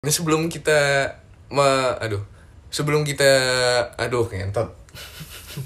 [0.00, 1.12] Ini sebelum kita
[1.52, 2.24] me, aduh,
[2.72, 3.28] sebelum kita
[4.00, 4.72] aduh ngentot.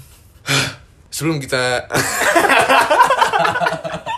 [1.15, 1.87] sebelum kita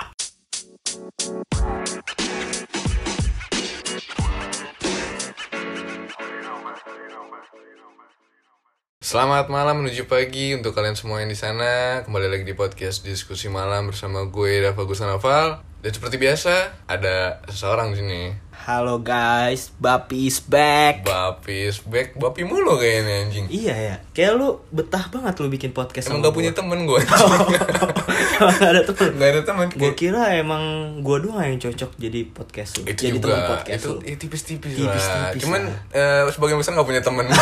[9.07, 12.03] Selamat malam menuju pagi untuk kalian semua yang di sana.
[12.03, 15.63] Kembali lagi di podcast diskusi malam bersama gue Rafa Gusanaval.
[15.79, 18.21] Dan seperti biasa ada seseorang di sini.
[18.67, 21.07] Halo guys, Bapi is back.
[21.07, 23.47] Bapis back, bapi mulu kayaknya anjing.
[23.47, 26.99] iya ya, kayak lu betah banget lu bikin podcast Emang sama gak punya temen gue
[28.57, 29.09] Gak ada temen.
[29.13, 30.63] Gak ada temen Gue kira emang
[30.99, 32.83] gua doang yang cocok jadi podcast lu.
[32.85, 33.99] Itu jadi juga, teman podcast itu lu.
[34.01, 35.79] ya, tipis-tipis lah Tipis-tipis Cuman lah.
[35.91, 37.25] eh, sebagian besar gak punya temen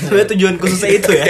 [0.00, 1.26] Sebenarnya tujuan khususnya itu ya.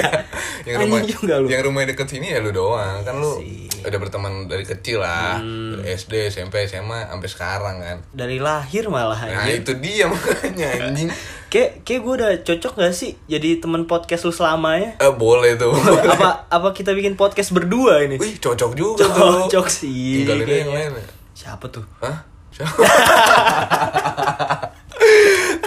[0.64, 1.46] yang rumah, Anjing juga lu.
[1.46, 3.68] yang rumahnya deket sini ya lu doang Kan lu sih.
[3.82, 5.76] udah berteman dari kecil lah Hmm.
[5.76, 9.60] Dari SD, SMP, SMA, sampai sekarang kan Dari lahir malah Nah anjing.
[9.60, 11.08] itu dia makanya anjing
[11.54, 14.98] Kayak kayak gue udah cocok gak sih jadi teman podcast lu selamanya?
[14.98, 15.70] eh, Boleh tuh
[16.12, 18.18] apa apa kita bikin podcast berdua ini?
[18.18, 20.26] Wih cocok juga tuh Cocok sih.
[20.26, 21.06] Tinggalin yang lain ya.
[21.32, 21.86] Siapa tuh?
[22.00, 22.26] Hah?
[22.50, 22.74] Siapa?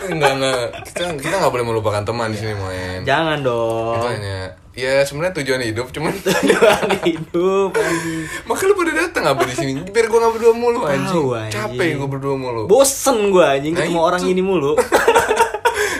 [0.08, 3.95] enggak enggak kita kita nggak boleh melupakan teman di sini main Jangan dong.
[3.97, 4.38] itu hanya
[4.71, 8.23] ya sebenarnya tujuan hidup cuman Tujuan hidup anjing.
[8.43, 11.53] makanya lu pada datang apa di sini biar gua nggak berdua mulu anjing Tahu, anjing.
[11.53, 14.08] capek gua berdua mulu Bosen gue anjing Nah, ketemu itu.
[14.08, 14.71] orang ini mulu.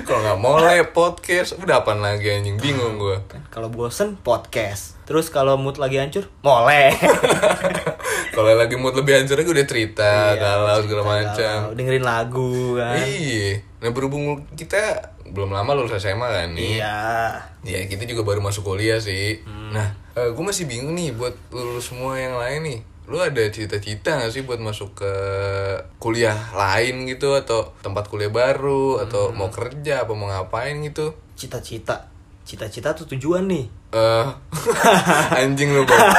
[0.08, 3.20] Kalau nggak mulai podcast udah apaan lagi anjing bingung gua
[3.52, 4.96] kalau bosen podcast.
[5.04, 6.92] Terus kalau mood lagi hancur, moleh.
[8.36, 12.96] kalau lagi mood lebih hancur lagi udah cerita galau segala macam dengerin lagu kan.
[13.04, 16.98] iya nah berhubung kita belum lama lulus SMA kan nih Iya.
[17.68, 19.44] Ya kita juga baru masuk kuliah sih.
[19.44, 19.76] Hmm.
[19.76, 22.80] Nah, gue masih bingung nih buat lulus semua yang lain nih.
[23.08, 25.14] Lu ada cita-cita gak sih buat masuk ke
[25.98, 29.40] kuliah lain gitu atau tempat kuliah baru atau Hmm.
[29.40, 31.16] mau kerja apa mau ngapain gitu?
[31.34, 32.12] Cita-cita.
[32.44, 33.66] Cita-cita tuh tujuan nih.
[33.92, 34.28] Eh
[35.40, 36.00] anjing lu bang.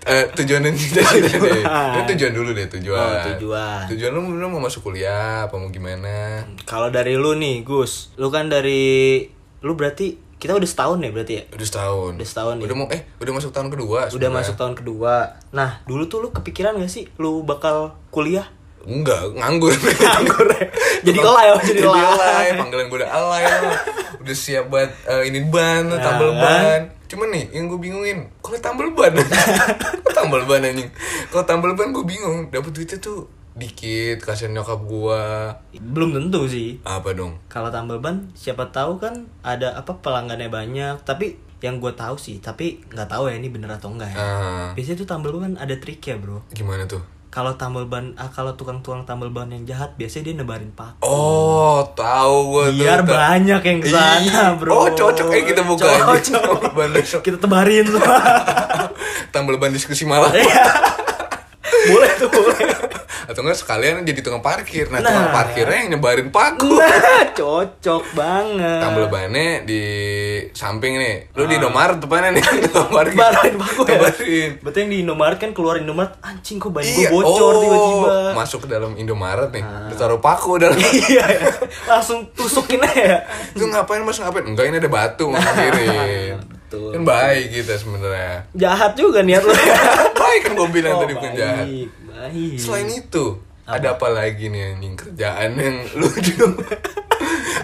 [0.00, 1.62] Eh, tujuan dan cita-cita deh.
[1.62, 2.98] Lu tujuan dulu deh tujuan.
[2.98, 3.86] Oh, tujuan.
[3.86, 6.42] Tujuan lu, lu mau masuk kuliah apa mau gimana?
[6.66, 8.10] Kalau dari lu nih, Gus.
[8.18, 9.22] Lu kan dari
[9.62, 11.42] lu berarti kita udah setahun ya berarti ya?
[11.52, 12.12] Udah setahun.
[12.16, 12.64] Udah setahun nih.
[12.64, 14.08] Udah mau eh udah masuk tahun kedua.
[14.08, 14.36] Udah sebenarnya.
[14.40, 15.14] masuk tahun kedua.
[15.52, 18.48] Nah, dulu tuh lu kepikiran gak sih lu bakal kuliah?
[18.80, 19.76] Enggak, nganggur.
[20.00, 20.64] Nganggur ya?
[21.04, 22.46] Jadi alay, oh, jadi alay.
[22.56, 23.44] Panggilan gue udah alay.
[24.24, 26.40] Udah siap buat eh, ini ban, Nah, tambal kan?
[26.40, 26.80] ban.
[27.04, 29.12] Cuman nih, yang gue bingungin, kalau tambal ban,
[30.08, 30.88] Kok tambal ban anjing.
[31.28, 35.54] Kalau tambal ban gue bingung, dapet duitnya tuh dikit, kasihan nyokap gua.
[35.74, 36.78] Belum tentu sih.
[36.80, 37.36] Apa dong?
[37.46, 42.38] Kalau tambal ban siapa tahu kan ada apa pelanggannya banyak, tapi yang gue tahu sih,
[42.38, 44.16] tapi nggak tahu ya ini bener atau enggak ya.
[44.16, 46.40] Ah, Biasanya tuh tambal ban ada triknya bro.
[46.48, 47.04] gimana tuh?
[47.28, 50.98] Kalau tambal ban, ah, kalau tukang-tukang tambal ban yang jahat biasanya dia nebarin paku.
[51.00, 52.82] Oh, tahu gue tuh.
[52.82, 54.44] Biar Ta- banyak yang ke sana Iya.
[54.56, 54.72] bro.
[54.74, 55.30] Oh, cocok.
[55.30, 55.84] Eh, kita buka.
[55.84, 56.42] Cocok.
[56.58, 57.20] Tambal ban besok.
[57.20, 58.18] Kita tebarin semua.
[59.32, 60.32] Tambal ban diskusi malam.
[60.32, 60.64] Iya.
[61.86, 62.66] boleh tuh boleh.
[63.30, 64.90] Atau enggak sekalian jadi tukang parkir.
[64.90, 65.06] Nah, Nah.
[65.06, 66.74] tukang parkirnya yang nyebarin paku.
[66.74, 68.78] Nah, cocok banget.
[68.80, 69.82] tambal bannya di
[70.52, 73.90] samping nih lu di Indomaret depannya nih tukang parkir Tebarin paku ya.
[73.92, 74.50] Tebarin.
[74.58, 78.14] Berarti yang di Indomaret kan keluar Indomaret, anjing kok ban gue Iya, bocor oh, tiba-tiba.
[78.34, 80.74] masuk ke dalam Indomaret nih Lu taruh paku dalam
[81.06, 81.48] iya, ya.
[81.86, 83.22] langsung tusukin aja.
[83.48, 86.34] itu ngapain mas ngapain enggak ini ada batu ngakirin
[86.66, 86.90] Betul.
[86.92, 89.50] kan baik kita sebenarnya Jahat juga niat lu.
[90.12, 91.66] baik kan gue bilang Oh, tadi bukan jahat
[92.20, 92.60] baik.
[92.60, 96.46] selain itu ada apa lagi nih anjing kerjaan yang lucu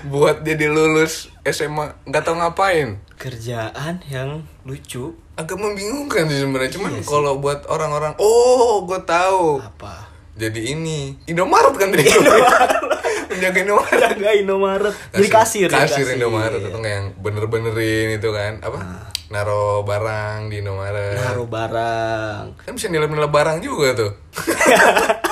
[0.07, 3.03] buat jadi lulus SMA nggak tahu ngapain?
[3.19, 5.19] Kerjaan yang lucu.
[5.35, 9.61] Agak membingungkan sih sebenarnya cuman kalau buat orang-orang oh gue tahu.
[9.61, 10.17] Apa?
[10.37, 12.05] jadi ini Indomaret kan tadi.
[13.33, 14.01] Menjaga Indomaret.
[14.17, 14.95] Jaga Indomaret.
[15.17, 15.69] Jadi kasir.
[15.73, 18.79] ya, kasir Indomaret atau nggak yang bener-benerin itu kan apa
[19.27, 22.63] naro barang di Indomaret Naruh barang.
[22.63, 24.11] kan bisa nilai-nilai barang juga tuh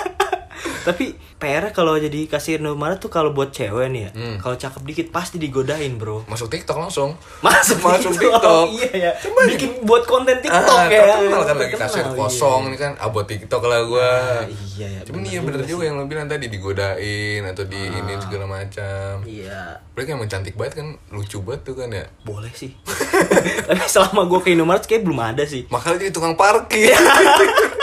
[0.84, 4.10] Tapi PR kalau jadi kasir Indomaret tuh kalau buat cewek nih ya.
[4.12, 4.36] Hmm.
[4.36, 6.24] Kalau cakep dikit pasti digodain, Bro.
[6.26, 8.36] masuk TikTok langsung Masuk, Masuk TikTok.
[8.36, 8.64] TikTok.
[8.70, 9.10] Iya ya.
[9.16, 11.00] Coba Bikin buat konten TikTok ah, ya.
[11.02, 12.14] terkenal kan lagi Terkenal, kasir iya.
[12.14, 15.00] kosong ini kan ah buat TikTok lah gua Ah, iya ya.
[15.02, 19.80] cuman iya bener juga yang lo bilang tadi digodain atau di ini segala macam Iya.
[19.90, 22.76] mereka yang cantik banget kan lucu banget tuh kan ya Boleh sih.
[23.66, 25.64] Tapi selama gue ke Indomaret kayak belum ada sih.
[25.66, 26.92] makanya jadi tukang parkir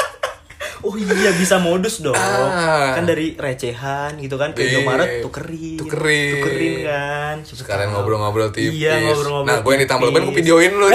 [0.81, 2.13] Oh iya bisa modus dong.
[2.13, 2.93] Ah.
[2.93, 4.69] Kan dari recehan gitu kan ke Iya.
[4.75, 5.77] Indomaret tukerin.
[5.77, 6.33] Tukerin.
[6.35, 7.35] Tukerin kan.
[7.43, 7.95] Sekalian tahu.
[7.99, 9.45] ngobrol-ngobrol tipis Iya ngobrol-ngobrol.
[9.45, 10.87] nah gue yang ditambal ban gue videoin lu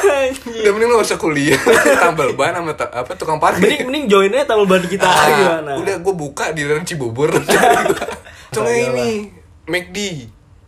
[0.00, 0.60] Anjing.
[0.60, 1.60] Udah mending lu gak usah kuliah
[2.02, 5.26] Tambal ban sama ta- apa tukang parkir Mending mending join aja tambal ban kita Ah,
[5.28, 5.72] gimana?
[5.76, 7.32] Udah gue buka di dalam Cibubur
[8.54, 9.32] Cuma ini
[9.64, 9.96] McD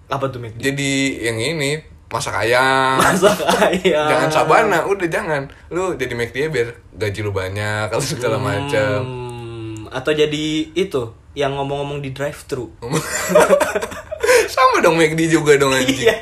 [0.07, 0.57] Apa tuh Mek?
[0.57, 0.91] Jadi
[1.21, 4.05] yang ini Masak ayam Masak ayam.
[4.07, 9.01] Jangan sabana, udah jangan Lu jadi McD ya biar gaji lu banyak Kalau segala macam
[9.03, 12.69] Hmm, atau jadi itu yang ngomong-ngomong di drive thru.
[14.53, 16.17] Sama dong McD juga dong anjing Iya.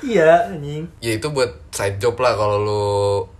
[0.00, 0.84] Iya, anjing.
[0.98, 2.86] Ya itu buat side job lah kalau lu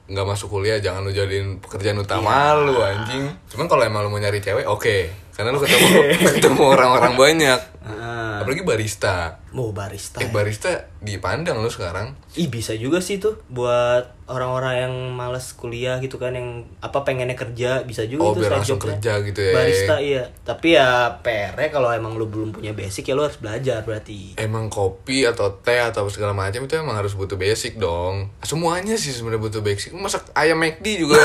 [0.07, 3.27] nggak masuk kuliah jangan lu jadiin pekerjaan utama lu anjing.
[3.47, 4.97] Cuman kalau emang lu mau nyari cewek oke.
[5.31, 5.89] Karena lu ketemu
[6.33, 7.61] ketemu orang-orang banyak.
[7.87, 9.39] Ah, Apalagi barista.
[9.49, 10.19] mau barista.
[10.19, 10.69] Eh barista
[10.99, 12.13] dipandang lu sekarang.
[12.35, 17.33] Ih bisa juga sih tuh buat orang-orang yang males kuliah gitu kan yang apa pengennya
[17.33, 18.91] kerja bisa juga Oh, biar side langsung jobnya.
[18.93, 19.53] kerja gitu ya.
[19.55, 20.25] Barista iya.
[20.43, 20.91] Tapi ya
[21.23, 24.37] PR kalau emang lu belum punya basic ya lu harus belajar berarti.
[24.37, 28.29] Emang kopi atau teh atau segala macam itu emang harus butuh basic dong.
[28.43, 29.96] Semuanya sih sebenarnya butuh basic.
[29.97, 31.17] Masak ayam McD juga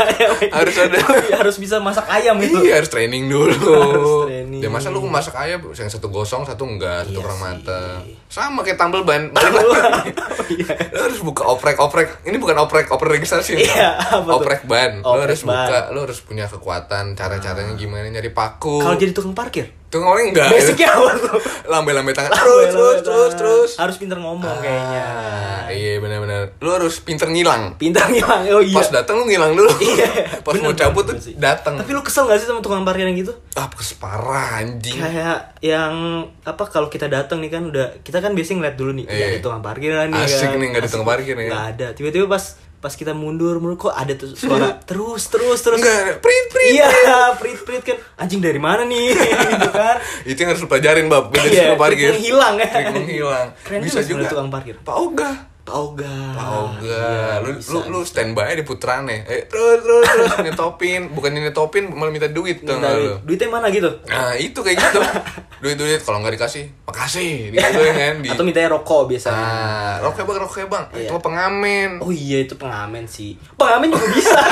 [0.58, 0.96] harus ada.
[0.96, 2.56] Tapi harus bisa masak ayam itu.
[2.58, 3.52] Iya harus training dulu.
[3.84, 4.60] Harus training.
[4.60, 7.44] Ya masa lu masak ayam yang satu gosong satu enggak satu Iya kurang sih.
[7.44, 7.98] matang.
[8.26, 9.28] Sama kayak tambal ban.
[9.34, 10.56] Balik lagi.
[10.90, 12.24] Lu harus buka oprek-oprek.
[12.24, 13.60] Ini bukan oprek oprek registrasi.
[13.60, 14.98] Iya, oprek ban.
[14.98, 15.54] Lu Oprek harus ban.
[15.54, 15.60] Ah.
[15.60, 18.80] buka, lu harus punya kekuatan cara-caranya gimana nyari paku.
[18.80, 20.50] Kalau jadi tukang parkir, Tuh orang enggak.
[20.50, 21.38] basicnya apa tuh?
[21.64, 22.34] Lambe-lambe tangan.
[22.34, 23.70] Terus terus terus terus.
[23.78, 25.04] Harus pinter ngomong kayaknya.
[25.06, 26.58] Ah, iya benar-benar.
[26.58, 27.78] Lu harus pinter ngilang.
[27.78, 28.42] Pintar ngilang.
[28.50, 28.74] Oh iya.
[28.74, 29.70] Pas datang lu ngilang dulu.
[29.78, 31.34] Iya, Pas bener, mau cabut tuh bener sih.
[31.36, 31.78] datang.
[31.78, 33.30] Tapi lu kesel gak sih sama tukang parkir yang gitu?
[33.54, 34.98] Ah, parah anjing.
[34.98, 35.94] Kayak yang
[36.42, 39.26] apa kalau kita datang nih kan udah kita kan biasanya ngeliat dulu nih, Iya.
[39.30, 40.58] ada tukang parkiran nih Asik kan.
[40.58, 41.46] nih, nggak ada tukang parkir ya.
[41.46, 41.86] Nggak ada.
[41.94, 42.44] Tiba-tiba pas
[42.84, 45.80] pas kita mundur, mundur kok ada tuh suara terus terus terus.
[45.80, 46.76] Enggak, prit prit.
[46.76, 46.92] Iya,
[47.40, 49.16] prit prit kan anjing dari mana nih
[49.56, 49.96] gitu kan.
[50.22, 51.32] Itu yang harus pelajarin, Bab.
[51.32, 52.12] Beda Iya, tukang parkir.
[52.12, 52.68] menghilang ya.
[52.68, 53.46] Trik menghilang.
[53.64, 54.30] Keren Bisa juga juga.
[54.30, 54.76] tukang parkir.
[54.78, 55.30] Pak Oga.
[55.64, 56.14] Pak Oga.
[56.30, 56.84] Pak Oga.
[56.84, 59.24] Iya, lu, bisa, lu, lu standby di putrane.
[59.24, 61.08] Eh, terus terus terus nyetopin.
[61.08, 63.16] Bukannya nyetopin malah minta duit tuh Minta lu.
[63.16, 63.88] duit- duitnya mana gitu?
[64.04, 65.00] Nah, itu kayak gitu.
[65.64, 67.48] duit duit kalau nggak dikasih, makasih.
[67.50, 69.40] Gitu kan di Atau mintanya rokok biasanya.
[69.40, 70.84] Ah, rokok bang, rokok bang.
[70.92, 71.00] Iya.
[71.00, 71.90] Itu mah pengamen.
[71.98, 73.40] Oh iya itu pengamen sih.
[73.56, 74.36] Pengamen juga bisa.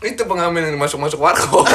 [0.00, 1.68] Itu pengamen yang masuk-masuk warkop.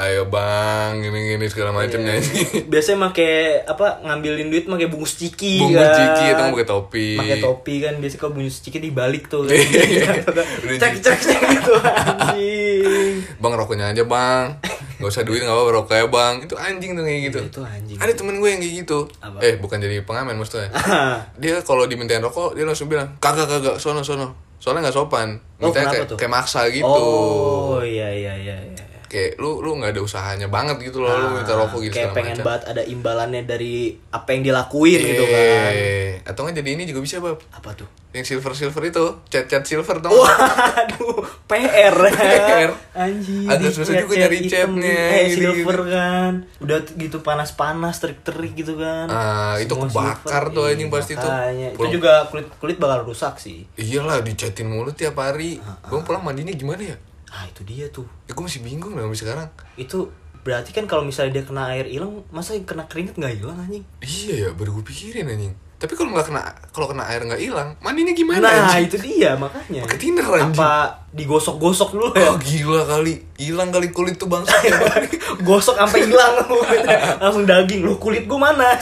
[0.00, 0.08] Iya.
[0.10, 2.16] Ayo bang, gini-gini segala macam Iya.
[2.16, 2.64] nyanyi.
[2.66, 3.28] Biasanya make
[3.62, 5.92] apa ngambilin duit make bungkus ciki Bungkus kan.
[5.94, 7.08] ciki atau pakai topi.
[7.14, 9.44] Pakai topi kan biasanya kalau bungkus ciki dibalik tuh.
[9.44, 10.24] Iya.
[10.80, 13.12] cek cek cek gitu anjing.
[13.36, 14.56] Bang rokoknya aja bang
[14.96, 17.96] Gak usah duit gak apa-apa rokoknya bang Itu anjing tuh kayak gitu Iya, itu anjing.
[17.98, 19.36] Ada temen gue yang kayak gitu Apa?
[19.40, 20.68] Eh bukan jadi pengamen maksudnya
[21.40, 25.68] Dia kalau dimintain rokok Dia langsung bilang Kagak kagak sono sono Soalnya gak sopan Oh,
[25.68, 26.16] Mintanya kenapa kayak, tuh?
[26.16, 28.79] kayak maksa gitu Oh iya iya iya iya.
[29.10, 32.38] Kayak lu lu gak ada usahanya banget gitu loh Lu minta rokok gitu kayak pengen
[32.38, 32.46] macam.
[32.46, 33.74] banget ada imbalannya dari
[34.08, 35.70] apa yang dilakuin gitu kan.
[35.72, 37.90] Eh, Atau nggak jadi ini juga bisa bab Apa tuh?
[38.10, 41.94] Yang silver-silver itu Cat-cat silver dong Waduh, PR.
[42.16, 42.70] PR.
[42.92, 43.46] Anjir.
[43.46, 45.42] Agak susah juga nyari catnya, Eh, gitu-gitu.
[45.58, 46.32] silver kan.
[46.58, 49.06] Udah gitu panas-panas, terik-terik gitu kan.
[49.06, 50.44] Ah, itu kebakar silver.
[50.52, 51.30] tuh Iya, anjing pasti tuh.
[51.72, 53.66] Itu juga kulit kulit bakal rusak sih.
[53.74, 56.96] Iyalah dicatin mulu tiap hari Gue pulang mandinya gimana ya
[57.30, 58.06] Ah, itu dia tuh.
[58.26, 59.48] Ya gue masih bingung sampai sekarang
[59.78, 60.10] Itu
[60.42, 63.84] berarti kan kalau misalnya dia kena air hilang, masa yang kena keringet nggak hilang anjing?
[64.02, 65.54] Iya ya, baru gue pikirin anjing.
[65.80, 66.42] Tapi kalau nggak kena,
[66.76, 68.84] kalau kena air nggak hilang, mandinya gimana Nah, anjing?
[68.90, 69.80] itu dia makanya.
[69.88, 70.58] Pakai thinner, anjing.
[70.60, 70.72] Apa
[71.16, 72.28] digosok-gosok dulu ya?
[72.28, 74.44] Oh gila kali, hilang kali kulit tuh bang.
[75.46, 76.34] gosok sampai hilang
[77.22, 78.76] langsung daging lu kulit gua mana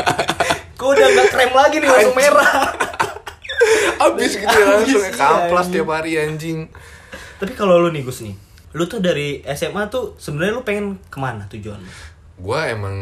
[0.78, 2.52] gua udah nggak krem lagi nih langsung merah
[3.96, 6.68] Abis gitu ya, langsung iya, tiap hari anjing.
[7.40, 8.36] Tapi kalau lu nih Gus nih
[8.76, 11.92] lu tuh dari SMA tuh sebenarnya lu pengen ke mana tujuan lu?
[12.36, 12.96] Gue emang,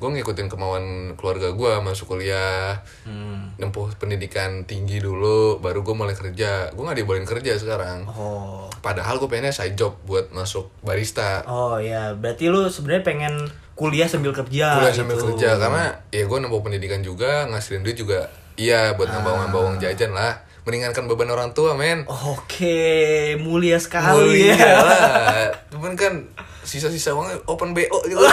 [0.00, 3.60] gue ngikutin kemauan keluarga gue masuk kuliah, hmm.
[3.60, 6.72] nempuh pendidikan tinggi dulu, baru gue mulai kerja.
[6.72, 8.08] Gue nggak dibolehin kerja sekarang.
[8.08, 11.44] oh Padahal gue pengennya side job buat masuk barista.
[11.44, 13.34] oh ya berarti lu sebenarnya pengen
[13.78, 15.26] kuliah sambil kerja kuliah sambil gitu.
[15.30, 18.26] kerja karena ya gue nempuh pendidikan juga ngasilin duit juga
[18.58, 22.04] iya buat ngembang-ngembang jajan lah meringankan beban orang tua men.
[22.04, 24.76] Oke mulia sekali Mulia ya.
[24.76, 25.48] lah.
[25.72, 26.28] Cuman kan
[26.60, 28.20] sisa-sisa uangnya open bo gitu.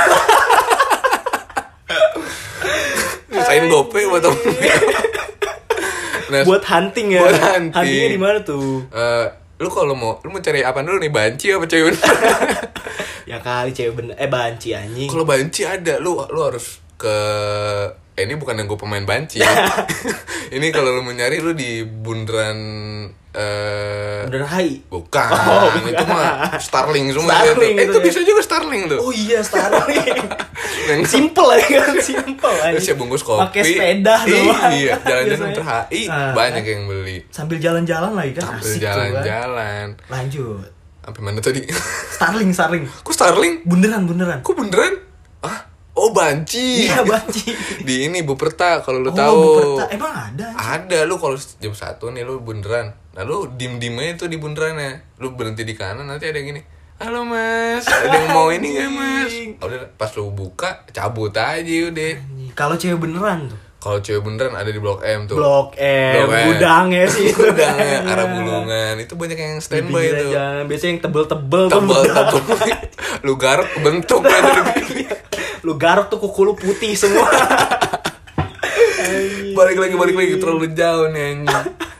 [3.36, 4.40] Sisain gope buat temen
[6.32, 7.22] nah, buat hunting ya?
[7.24, 7.72] Buat hunting.
[7.72, 8.84] huntingnya di mana tuh?
[8.92, 9.26] Eh,
[9.64, 11.12] lu kalau mau lu mau cari apa dulu nih?
[11.12, 11.96] Banci apa cewek
[13.26, 14.16] ya kali cewek bener.
[14.20, 15.08] Eh banci anjing.
[15.08, 17.18] Kalau banci ada lu lu harus ke
[18.16, 19.44] eh, ini bukan yang gue pemain banci
[20.56, 22.58] ini kalau lu mau nyari lu di bundaran
[23.30, 24.80] eh Bener hai.
[24.86, 25.92] bukan, Oh, bukan.
[25.92, 27.78] itu mah Starling semua Starling itu.
[27.78, 28.04] Eh, itu itu ya.
[28.06, 30.16] bisa juga Starling tuh Oh iya Starling.
[30.88, 32.72] Yang- simple aja kan simple aja.
[32.72, 34.72] terus ya bungkus kopi Pakai sepeda doang.
[34.72, 35.58] iya jalan-jalan Biasanya.
[35.58, 38.88] ke HI Ah, banyak yang beli Sambil jalan-jalan lagi kan sambil asik tuh kan.
[38.88, 40.68] jalan-jalan Lanjut.
[41.02, 41.62] sampai mana tadi
[42.10, 42.84] Starling Starling.
[42.88, 44.40] kok Starling Bunderan bunderan.
[44.40, 45.05] kok beneran ah
[45.96, 47.52] oh banci Iya banci.
[47.82, 49.84] di ini Buperta kalau lu Oh, tahu Buperta.
[49.90, 50.48] Emang ada?
[50.54, 54.36] ada lu kalau jam satu nih lu bundaran nah lu dim dim aja tuh di
[54.36, 56.62] bundaran ya lu berhenti di kanan nanti ada yang gini
[56.96, 62.12] halo mas ada yang mau ini nggak mas udah pas lu buka cabut aja udah
[62.52, 63.60] Kalau cewek beneran tuh.
[63.78, 66.46] kalau cewek beneran ada di blok M tuh Blok M, Blok M.
[66.50, 67.30] gudangnya sih.
[67.38, 70.64] Gudangnya, arah bulungan itu banyak yang standby aja.
[70.64, 72.28] Biasanya yang tebel-tebel tuh tebel gudang.
[72.34, 72.58] tebel
[73.22, 74.40] lu garuk bentuk ya
[75.66, 77.26] Lu garuk tuh kuku lu putih semua.
[79.58, 80.34] balik lagi balik lagi.
[80.38, 81.42] Terlalu jauh nih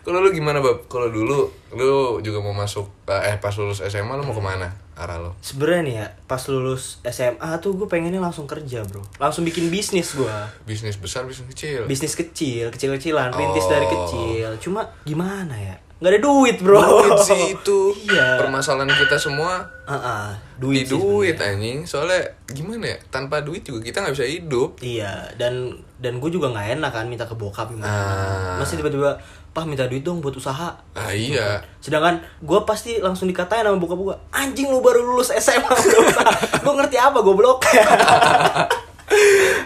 [0.06, 4.22] kalau lu gimana bab kalau dulu lu juga mau masuk eh pas lulus SMA lu
[4.22, 4.70] mau ke mana?
[4.96, 9.02] Arah lo Sebenarnya nih ya, pas lulus SMA tuh gue pengennya langsung kerja bro.
[9.18, 10.30] Langsung bikin bisnis gue
[10.64, 11.90] bisnis besar bisnis kecil.
[11.90, 13.72] Bisnis kecil, kecil-kecilan, rintis Oh.
[13.74, 14.50] dari kecil.
[14.62, 19.96] Cuma gimana ya, nggak ada duit bro duit sih itu Iya permasalahan kita semua Ah,
[19.96, 20.28] ah,
[20.60, 22.20] duit sih duit anjing soalnya
[22.52, 26.76] gimana ya tanpa duit juga kita nggak bisa hidup Iya, dan dan gue juga nggak
[26.78, 27.88] enak kan minta ke bokap gimana.
[27.88, 28.56] Ah.
[28.60, 29.16] Masih tiba-tiba,
[29.56, 33.96] "Pah, minta duit dong buat usaha." ah iya Sedangkan gue pasti langsung dikatain sama bokap
[33.98, 36.32] gue, "Anjing lu baru lulus SMA udah usaha."
[36.68, 37.64] gue ngerti apa goblok.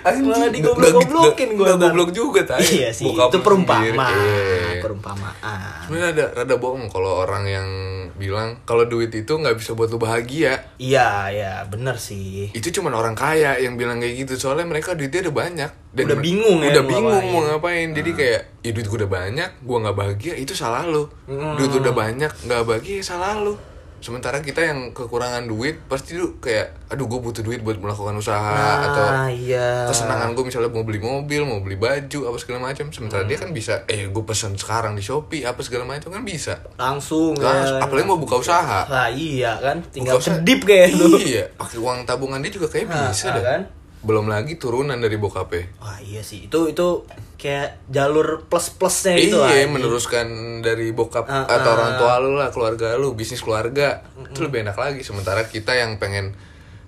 [0.01, 1.65] Malah digoblok-goblokin gue.
[1.65, 3.95] Gak goblok juga tadi Iya sih, itu perumpamaan.
[3.95, 4.79] Iya.
[4.79, 5.85] Perumpamaan.
[5.85, 7.69] Sebenarnya ada rada bohong kalau orang yang
[8.13, 10.75] bilang kalau duit itu nggak bisa buat lu bahagia.
[10.75, 12.51] Iya, ya, bener sih.
[12.51, 16.21] Itu cuman orang kaya yang bilang kayak gitu soalnya mereka duitnya udah banyak Udah mer-
[16.21, 17.33] bingung ya udah bingung ngapain.
[17.33, 21.09] mau ngapain jadi kayak ya duit gue udah banyak gue nggak bahagia itu salah lu
[21.25, 21.57] Hmm.
[21.57, 23.57] duit udah banyak nggak bahagia ya salah lu
[23.99, 28.39] sementara kita yang kekurangan duit pasti tuh kayak aduh gue butuh duit buat melakukan usaha
[28.49, 29.85] Nah, atau iya.
[29.85, 33.49] kesenangan gue misalnya mau beli mobil mau beli baju apa segala macam sementara dia kan
[33.49, 37.81] bisa eh gue pesen sekarang di shopee apa segala macam kan bisa Langsung Langsung, ya.
[37.81, 41.07] apalagi mau buka usaha Lah iya kan, tinggal Buka usaha- kedip kayak gitu.
[41.21, 43.61] iya pakai uang tabungan dia juga kayak Nah, bisa ah, dah kan?
[43.99, 47.03] Belum lagi turunan dari bokapnya Wah iya sih itu itu
[47.35, 49.75] kayak jalur plus plusnya gitu iya, anjing.
[49.75, 50.27] meneruskan
[50.59, 51.75] dari bokap Ah, atau ah.
[51.75, 54.03] orang tua lu lah, keluarga lu, bisnis keluarga.
[54.19, 55.01] Itu lebih enak lagi.
[55.03, 56.35] Sementara kita yang pengen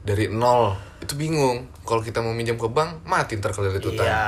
[0.04, 1.72] dari nol itu bingung.
[1.82, 4.04] Kalau kita mau minjem ke bank, mati ntar kalau dari utang.
[4.04, 4.28] Iya,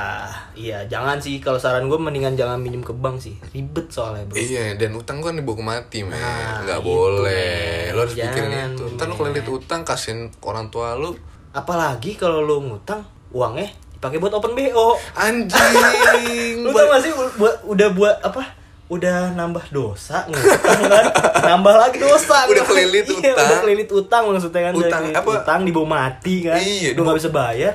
[0.55, 4.39] iya jangan sih kalau saran gue mendingan jangan minjem ke bank sih ribet soalnya bro.
[4.39, 6.15] Iya, dan utang kan dibawa ke mati, men.
[6.15, 7.91] Nah, Nggak itu, boleh.
[7.91, 7.95] men.
[7.95, 8.85] Lo harus pikirin itu.
[8.95, 11.13] Ntar lo kelilit utang, kasihin orang tua lu.
[11.53, 14.97] Apalagi kalau lo ngutang uangnya dipakai buat open bo.
[15.13, 16.59] Anjing.
[16.59, 18.57] Lu tau gak sih buat udah buat apa?
[18.89, 21.05] Udah nambah dosa ngutang kan?
[21.45, 22.45] nambah lagi dosa.
[22.45, 23.45] Udah kelilit Iya, utang.
[23.45, 24.73] udah kelilit utang maksudnya kan.
[24.75, 25.29] Utang apa?
[25.39, 26.57] Utang dibawa mati kan.
[26.57, 27.73] Iya, Lu dibawa- gak bisa bayar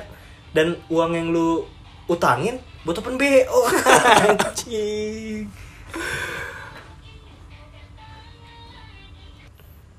[0.51, 1.63] dan uang yang lu
[2.05, 3.25] utangin buat open bo.
[4.21, 5.47] Anjing.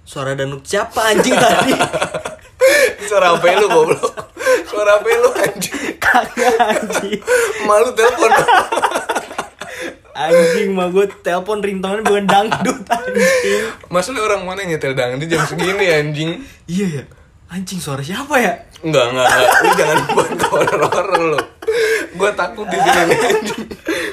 [0.03, 1.71] Suara danuk siapa anjing tadi?
[3.09, 4.15] Suara HP lu goblok.
[4.69, 5.81] Suara HP lu anjing.
[6.01, 7.21] Kagak anjing.
[7.65, 8.31] Malu telepon.
[10.11, 13.65] Anjing mah gue telepon ringtone bukan dangdut anjing.
[13.89, 16.45] Masalah orang mana yang nyetel dangdut jam segini anjing?
[16.69, 17.05] Iya ya.
[17.51, 18.63] Anjing suara siapa ya?
[18.85, 19.51] Enggak, enggak, enggak.
[19.51, 21.41] Lu jangan buat horor-horor lu.
[22.15, 23.65] Gua takut di sini anjing.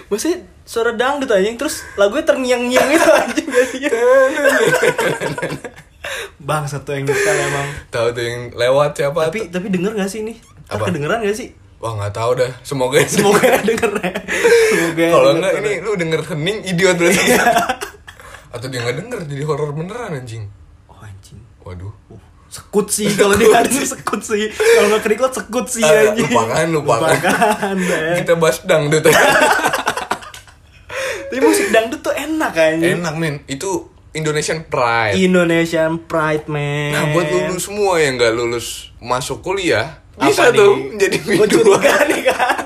[0.08, 3.80] Maksudnya suara dangdut anjing terus lagunya terngiang-ngiang itu anjing gak sih?
[6.48, 7.68] Bang satu yang nyetel emang.
[7.94, 9.28] Tahu tuh yang lewat siapa?
[9.28, 10.40] Tapi tapi denger gak sih ini?
[10.64, 10.84] Ntar Apa?
[10.88, 11.52] kedengeran gak sih?
[11.78, 12.50] Wah, nggak tahu dah.
[12.64, 14.10] Semoga Semoga ya denger ya.
[14.72, 17.22] Semoga ya Kalau enggak ini lu denger hening idiot berarti.
[18.56, 20.48] Atau dia nggak denger jadi horor beneran anjing.
[20.88, 21.38] Oh anjing.
[21.62, 21.94] Waduh.
[22.10, 24.50] Uh, sekut sih kalau dia denger sekut sih.
[24.50, 26.32] Kalau nggak kerikot sekut sih Ah, anjing.
[26.32, 27.12] lupakan, lupakan.
[27.14, 28.16] Lupakan deh.
[28.24, 29.04] Kita bahas dangdut.
[31.28, 32.98] Tapi musik dangdut tuh enak anjing.
[32.98, 33.86] Enak men, itu
[34.18, 35.14] Indonesian Pride.
[35.16, 36.90] Indonesian Pride man.
[36.90, 40.98] Nah buat lulus semua yang nggak lulus masuk kuliah bisa Apa tuh nih?
[40.98, 42.06] jadi Gua biduan.
[42.08, 42.58] nih kan.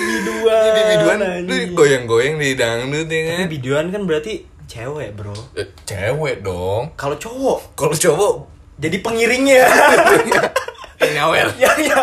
[0.00, 0.62] biduan.
[0.66, 3.46] Jadi biduan, lu goyang-goyang di dangdut ya Tapi kan?
[3.48, 4.32] biduan kan berarti
[4.64, 5.34] cewek bro.
[5.52, 6.94] Eh, Cewek dong.
[6.94, 8.34] Kalau cowok Kalau cowok
[8.76, 9.66] jadi pengiringnya.
[11.14, 11.48] nyawer.
[11.62, 12.00] ya ya.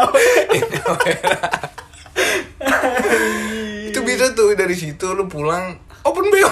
[3.83, 6.49] itu bisa tuh dari situ lu pulang open BO.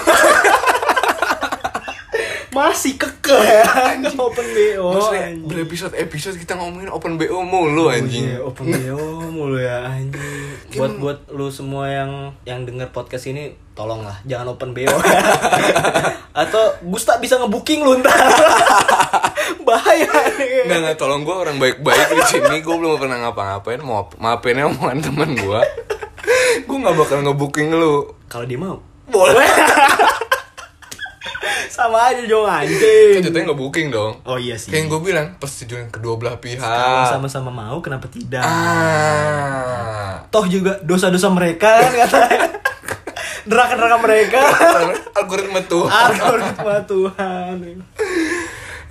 [2.56, 3.68] Masih keke ya
[4.16, 5.44] Open BO Maksudnya anjing.
[5.44, 8.32] berepisode-episode kita ngomongin open BO mulu anjing.
[8.32, 8.96] Iya, open BO
[9.28, 10.24] mulu ya anjing.
[10.76, 12.10] Buat buat lu semua yang
[12.42, 14.88] yang denger podcast ini tolonglah jangan open BO.
[16.42, 18.16] Atau Gusta bisa ngebooking lu ntar.
[19.62, 20.64] Bahaya nih.
[20.64, 22.64] Enggak, enggak, tolong gue orang baik-baik di sini.
[22.64, 23.80] Gue belum pernah ngapa-ngapain.
[23.80, 25.60] Mau maafin ya omongan teman gue.
[26.64, 28.16] gue nggak bakal ngebooking lu.
[28.28, 28.80] Kalau dia mau.
[29.08, 29.44] Boleh.
[31.68, 33.20] Sama aja dong Kan anjing.
[33.20, 34.18] jatuhnya ngebooking dong.
[34.22, 34.68] Oh iya sih.
[34.68, 37.10] Kayak yang gue bilang, persetujuan kedua belah Kalau pihak.
[37.10, 38.40] sama-sama mau kenapa tidak?
[38.40, 40.24] Ah.
[40.28, 42.48] Toh juga dosa-dosa mereka kan katanya.
[43.44, 44.40] Neraka-neraka mereka.
[45.14, 45.86] Algoritma tuh.
[45.86, 47.58] Algoritma Tuhan.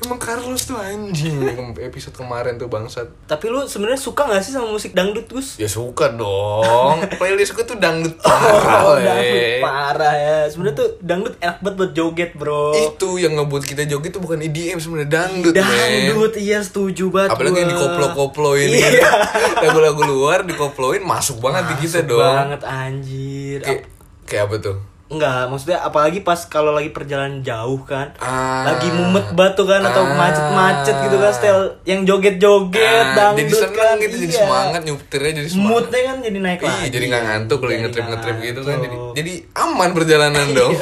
[0.05, 1.41] Emang Carlos tuh anjing
[1.81, 3.09] episode kemarin tuh bangsat.
[3.25, 5.57] Tapi lu sebenarnya suka gak sih sama musik dangdut, Gus?
[5.57, 7.01] Ya suka dong.
[7.19, 9.01] Playlist gue tuh dangdut Oh, parah.
[9.01, 9.57] dangdut weh.
[9.59, 10.38] parah ya.
[10.45, 12.77] Sebenarnya tuh dangdut enak banget buat joget, Bro.
[12.93, 17.33] Itu yang ngebuat kita joget tuh bukan EDM sebenarnya dangdut, dangdut, iya setuju banget.
[17.33, 19.01] Apalagi yang dikoplo-koploin Iya.
[19.63, 22.21] Lagu-lagu luar dikoploin masuk banget di kita Masuk dong.
[22.21, 23.59] banget anjir.
[23.59, 23.81] Kayak
[24.24, 24.77] kayak apa tuh?
[25.05, 28.17] Enggak, maksudnya apalagi pas kalau lagi perjalanan jauh kan.
[28.17, 28.65] Ah.
[28.65, 30.17] Lagi mumet batu kan atau Ah.
[30.17, 33.95] macet-macet gitu kan style yang joget-joget Ah, dangdut jadi seneng kan.
[34.00, 34.41] gitu, jadi iya.
[34.41, 35.69] semangat nyuptirnya jadi semangat.
[35.71, 36.88] Moodnya kan jadi naik Iya, lagi.
[36.89, 38.77] jadi nggak ngantuk kalau Jadi ngetrip ngetrip nggak gitu kan.
[38.79, 40.74] Jadi jadi aman perjalanan dong.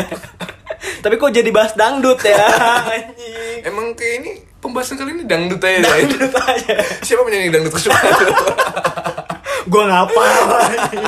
[1.02, 2.40] Tapi kok jadi bahas dangdut ya.
[3.68, 5.76] Emang kayak ini pembahasan kali ini dangdut aja.
[5.76, 5.84] ya?
[5.86, 6.74] Dangdut aja.
[7.02, 8.08] Siapa penyanyi dangdut kesukaan
[9.64, 10.24] Gua ngapa.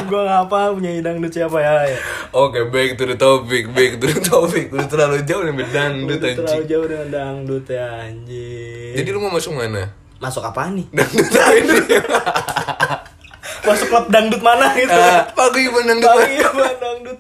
[0.08, 1.74] Gua ngapa penyanyi dangdut siapa ya?
[1.86, 1.98] ya.
[2.32, 4.72] Oke, back to the topic, back to the topic.
[4.72, 6.70] Udah terlalu jauh nih dangdut Udah terlalu anjing.
[6.70, 8.94] jauh dengan dangdut ya anjing.
[8.96, 9.92] Jadi lu mau masuk mana?
[10.16, 10.88] masuk apa nih?
[10.90, 11.76] Dangdut ini.
[13.66, 14.94] Masuk klub dangdut mana gitu?
[14.94, 16.06] Ah, Pagi dangdut.
[16.06, 17.18] Pagi apa dangdut?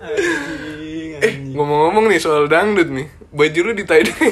[0.00, 1.52] Anjing, Eh, anjing.
[1.52, 3.08] ngomong-ngomong nih soal dangdut nih.
[3.30, 4.30] Baju lu di tie dye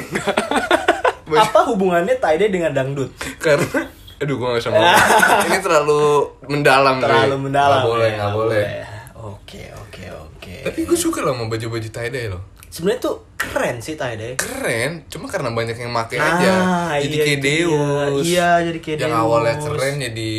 [1.29, 3.11] Apa hubungannya tie dengan dangdut?
[3.37, 3.85] Karena
[4.19, 4.95] aduh gua gak bisa ngomong.
[5.47, 6.03] Ini terlalu
[6.45, 7.39] mendalam Terlalu Bre.
[7.41, 7.71] mendalam.
[7.73, 8.65] Nggak boleh, ya, nggak boleh.
[9.19, 10.55] Oke, oke, oke.
[10.61, 12.43] Tapi gue suka loh sama baju-baju tie dye loh.
[12.65, 16.53] Sebenarnya tuh keren sih tie Keren, cuma karena banyak yang make Nah, aja.
[16.99, 17.41] Jadi iya, kayak.
[17.41, 18.23] Deus.
[18.23, 20.31] Iya, jadi kayak Yang awalnya keren jadi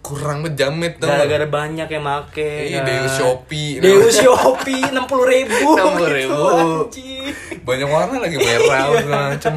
[0.00, 1.08] kurang berjamit dong.
[1.08, 2.86] Gara-gara banyak yang make Iya, kan.
[2.86, 3.70] Deus Shopee.
[3.78, 6.28] Deus Shopee 60 ribu 60.000.
[6.84, 7.22] anjing.
[7.60, 8.44] banyak warna lagi Iya.
[8.60, 9.54] merah segala macem.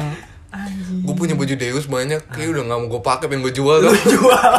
[1.08, 3.80] Gue punya baju Deus banyak, kayak udah gak mau gue pakai, pengen gue jual.
[3.80, 3.96] Tuh.
[4.12, 4.52] Jual.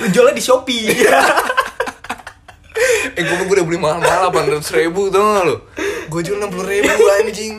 [0.00, 0.88] Lu jualnya di Shopee.
[3.14, 5.56] Eh gue gue udah beli mahal-mahal 800 ribu tau gak lo?
[6.08, 7.54] Gue jual 60 ribu anjing.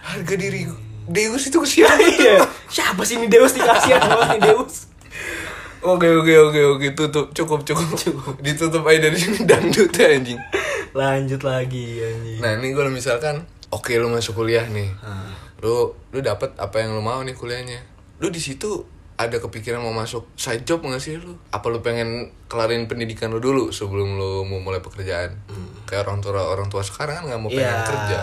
[0.00, 0.70] Harga diri
[1.04, 2.46] Deus itu kesian Iya.
[2.70, 3.52] Siapa sih ini Deus?
[3.52, 4.86] Nih kasihan banget nih Deus.
[5.82, 6.86] Oke oke oke oke.
[6.94, 7.26] Tutup.
[7.34, 7.98] Cukup cukup.
[8.38, 9.42] Ditutup aja dari sini.
[9.42, 10.38] Dangdut ya anjing.
[10.94, 12.38] Lanjut lagi anjing.
[12.38, 15.26] Nah ini kalau misalkan oke lu masuk kuliah nih, Ah.
[15.62, 17.80] Lu lu dapet apa yang lu mau nih kuliahnya,
[18.18, 18.82] lu di situ
[19.14, 21.38] ada kepikiran mau masuk side job nggak sih lu?
[21.48, 25.38] Apa lu pengen kelarin pendidikan lu dulu sebelum lu mau mulai pekerjaan?
[25.86, 27.86] Kayak orang tua orang tua sekarang kan nggak mau pengen Iya.
[27.86, 28.20] kerja.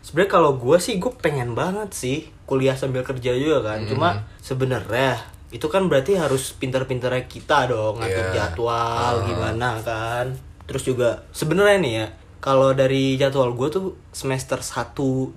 [0.00, 3.84] Sebenarnya kalau gue sih gue pengen banget sih kuliah sambil kerja juga kan.
[3.84, 4.08] Cuma
[4.40, 8.34] sebenarnya itu kan berarti harus pintar-pintarnya kita dong ngatur Iya.
[8.56, 10.26] jadwal gimana kan.
[10.64, 12.06] Terus juga sebenarnya nih ya
[12.40, 14.96] kalau dari jadwal gue tuh semester 1,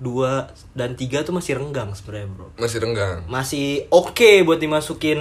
[0.72, 2.46] dan 3 tuh masih renggang sebenarnya, Bro.
[2.56, 3.18] Masih renggang.
[3.26, 5.20] Masih oke buat dimasukin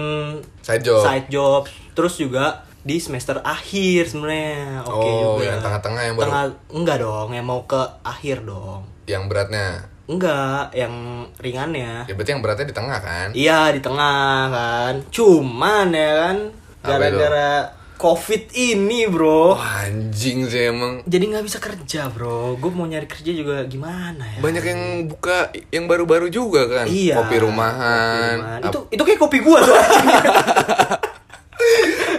[0.59, 1.03] Side job.
[1.03, 1.67] side job.
[1.91, 2.45] Terus juga
[2.79, 5.43] di semester akhir sebenarnya oke Oh, juga.
[5.45, 6.43] yang tengah-tengah yang baru- Tengah
[6.73, 8.81] enggak dong, yang mau ke akhir dong.
[9.03, 9.67] Yang beratnya.
[10.03, 10.93] Enggak, yang
[11.37, 12.03] ringannya.
[12.03, 13.27] Ya berarti yang beratnya di tengah kan?
[13.33, 14.93] Iya, di tengah kan.
[15.09, 16.37] Cuman ya kan
[16.81, 19.55] gara-gara Covid ini, Bro.
[19.55, 21.05] Wah, anjing sih emang.
[21.07, 22.57] Jadi nggak bisa kerja, Bro.
[22.59, 24.39] Gue mau nyari kerja juga gimana ya?
[24.43, 26.85] Banyak yang buka yang baru-baru juga kan.
[26.89, 27.21] Iya.
[27.21, 28.35] Kopi rumahan.
[28.37, 28.61] Kopi rumahan.
[28.67, 29.75] Itu itu kayak kopi gua tuh.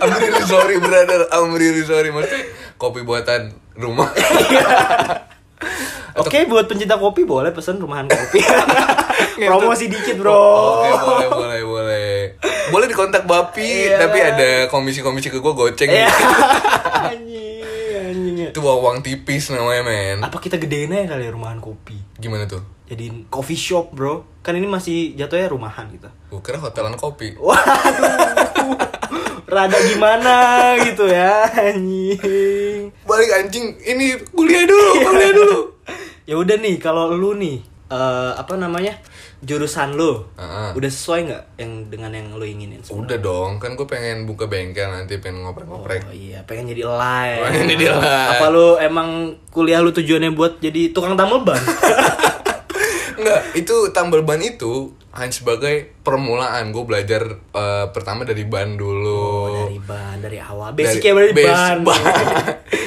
[0.04, 1.20] I'm really sorry brother.
[1.32, 2.10] I'm really sorry.
[2.12, 2.44] Maksudnya
[2.76, 4.12] kopi buatan rumah.
[6.14, 8.38] Oke, buat pencinta kopi boleh pesen rumahan kopi.
[9.50, 10.30] Promosi dikit, Bro.
[10.30, 12.04] Oke, boleh, boleh, boleh.
[12.68, 13.98] Boleh dikontak Bapi, Iya.
[13.98, 15.88] tapi ada komisi-komisi ke gue goceng.
[15.88, 16.08] Iya.
[16.08, 16.32] gitu.
[17.12, 17.60] anjing,
[17.94, 18.37] anjing.
[18.50, 20.18] Itu bawa uang tipis namanya, men.
[20.20, 21.96] Apa kita gedein aja kali ya rumahan kopi?
[22.16, 22.62] Gimana tuh?
[22.84, 24.24] Jadiin coffee shop, Bro.
[24.40, 26.08] Kan ini masih jatuhnya rumahan gitu.
[26.28, 27.32] Gue kira hotelan kopi.
[27.40, 28.76] Waduh.
[29.44, 30.34] Rada gimana
[30.82, 32.90] gitu ya, anjing.
[33.04, 35.58] Balik anjing, ini kuliah dulu, kuliah dulu.
[36.24, 37.60] Ya udah nih, kalau lu nih
[37.90, 38.97] eh, apa namanya?
[39.44, 40.73] jurusan lu Heeh.
[40.73, 44.88] udah sesuai nggak yang dengan yang lu inginin Udah dong, kan gue pengen buka bengkel
[44.88, 46.09] nanti, pengen ngoprek-ngoprek.
[46.09, 47.44] Oh iya, pengen jadi live.
[47.44, 48.31] Pengen jadi live.
[48.40, 51.61] Apa lu emang kuliah lu tujuannya buat jadi tukang tambal ban?
[53.14, 54.72] Enggak, itu tambal ban itu
[55.11, 56.70] hanya sebagai permulaan.
[56.70, 59.27] Gue belajar eh, pertama dari ban dulu.
[59.46, 60.70] Oh, dari ban dari awal.
[60.70, 61.77] Dari- Basicnya dari base- ban.
[61.81, 62.00] ban.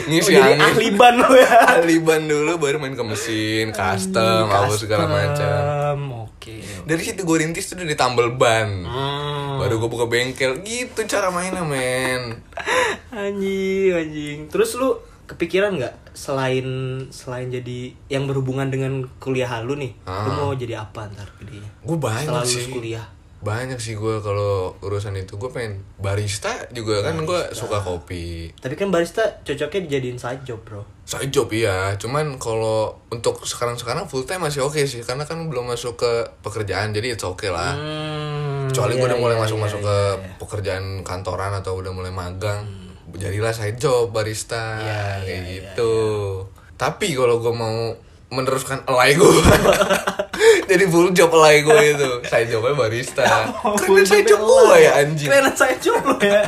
[0.07, 0.59] Oh, jadi angin.
[0.61, 1.51] ahli ban lo ya.
[1.73, 5.95] Ahli ban dulu baru main ke mesin, custom, apa segala macam.
[6.25, 6.63] Oke.
[6.83, 8.83] Dari situ gue rintis tuh dari tambal ban.
[8.83, 9.57] Hmm.
[9.57, 10.59] Baru gue buka bengkel.
[10.61, 12.43] Gitu cara mainnya, men.
[13.13, 14.39] Anjing, anjing.
[14.47, 14.95] Terus lu
[15.27, 16.65] kepikiran nggak selain
[17.07, 20.33] selain jadi yang berhubungan dengan kuliah lu nih, lu Ah.
[20.33, 21.67] mau jadi apa ntar gedenya?
[21.83, 22.71] Gue banyak Setelah sih.
[22.71, 23.07] kuliah.
[23.37, 28.49] Banyak sih gue kalau urusan itu gue pengen barista juga kan gue suka kopi.
[28.55, 30.81] Tapi kan barista cocoknya dijadiin side job, Bro.
[31.05, 35.69] Side job iya, cuman kalau untuk sekarang-sekarang full time masih oke sih karena kan belum
[35.69, 36.11] masuk ke
[36.41, 37.77] pekerjaan jadi it's okay lah.
[37.77, 40.11] Hmm, Kecuali iya, gue udah mulai iya, masuk-masuk iya, ke iya.
[40.17, 40.35] Hmm.
[40.37, 42.65] pekerjaan kantoran atau udah mulai magang,
[43.09, 45.93] jadilah side job barista Iya, kayak iya, gitu.
[46.75, 47.95] Tapi kalau gue mau
[48.27, 49.23] meneruskan alay gue,
[50.69, 53.23] jadi full job alay gue itu, side jobnya barista.
[53.79, 55.31] Keren side job gue ya anjing.
[55.31, 56.43] Keren side job lo ya.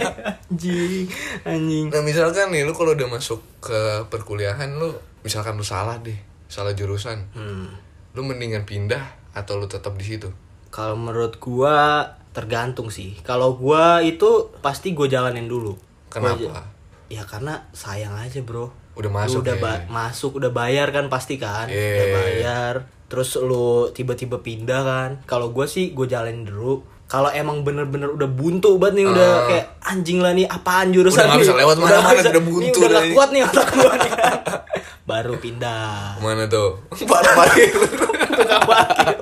[0.52, 1.08] anjing,
[1.48, 1.88] anjing.
[1.88, 3.80] Nah misalkan nih lu kalau udah masuk ke
[4.12, 4.92] perkuliahan lu,
[5.24, 6.20] misalkan lu salah deh,
[6.52, 7.72] salah jurusan, Hmm.
[8.12, 10.28] lu mendingan pindah atau lu tetap di situ?
[10.70, 13.16] Kalau menurut gua tergantung sih.
[13.24, 15.74] Kalau gua itu pasti gua jalanin dulu.
[16.10, 16.66] Kenapa?
[17.08, 18.70] Ya karena sayang aja, Bro.
[18.94, 19.62] Udah Lu masuk udah ya?
[19.62, 21.66] ba- masuk udah bayar kan pasti kan?
[21.66, 21.96] Iya.
[21.96, 22.74] Udah bayar.
[23.06, 25.10] Terus lu tiba-tiba pindah kan?
[25.24, 26.82] Kalau gua sih gua jalanin dulu.
[27.06, 29.46] Kalau emang bener-bener udah buntu banget nih udah Ah.
[29.48, 31.42] kayak anjing lah nih apaan jurusan Udah nih.
[31.42, 34.12] bisa lewat mana-mana, bisa- udah buntu udah udah gak kuat nih otak gua nih.
[35.10, 36.20] Baru pindah.
[36.20, 36.70] Mana tuh?
[37.10, 37.74] Parah parkir.
[38.38, 39.16] Tukang parkir.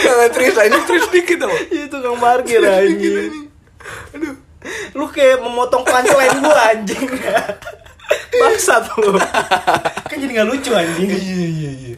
[0.00, 1.54] Nggak terus ini terus dikit dong.
[1.68, 3.46] Itu tukang parkir anjing.
[4.10, 4.34] Aduh.
[4.92, 7.08] Lu kayak memotong punchline gua anjing.
[8.40, 9.16] Bangsat lu.
[10.10, 11.08] kan jadi gak lucu anjing.
[11.10, 11.96] Iya iya iya.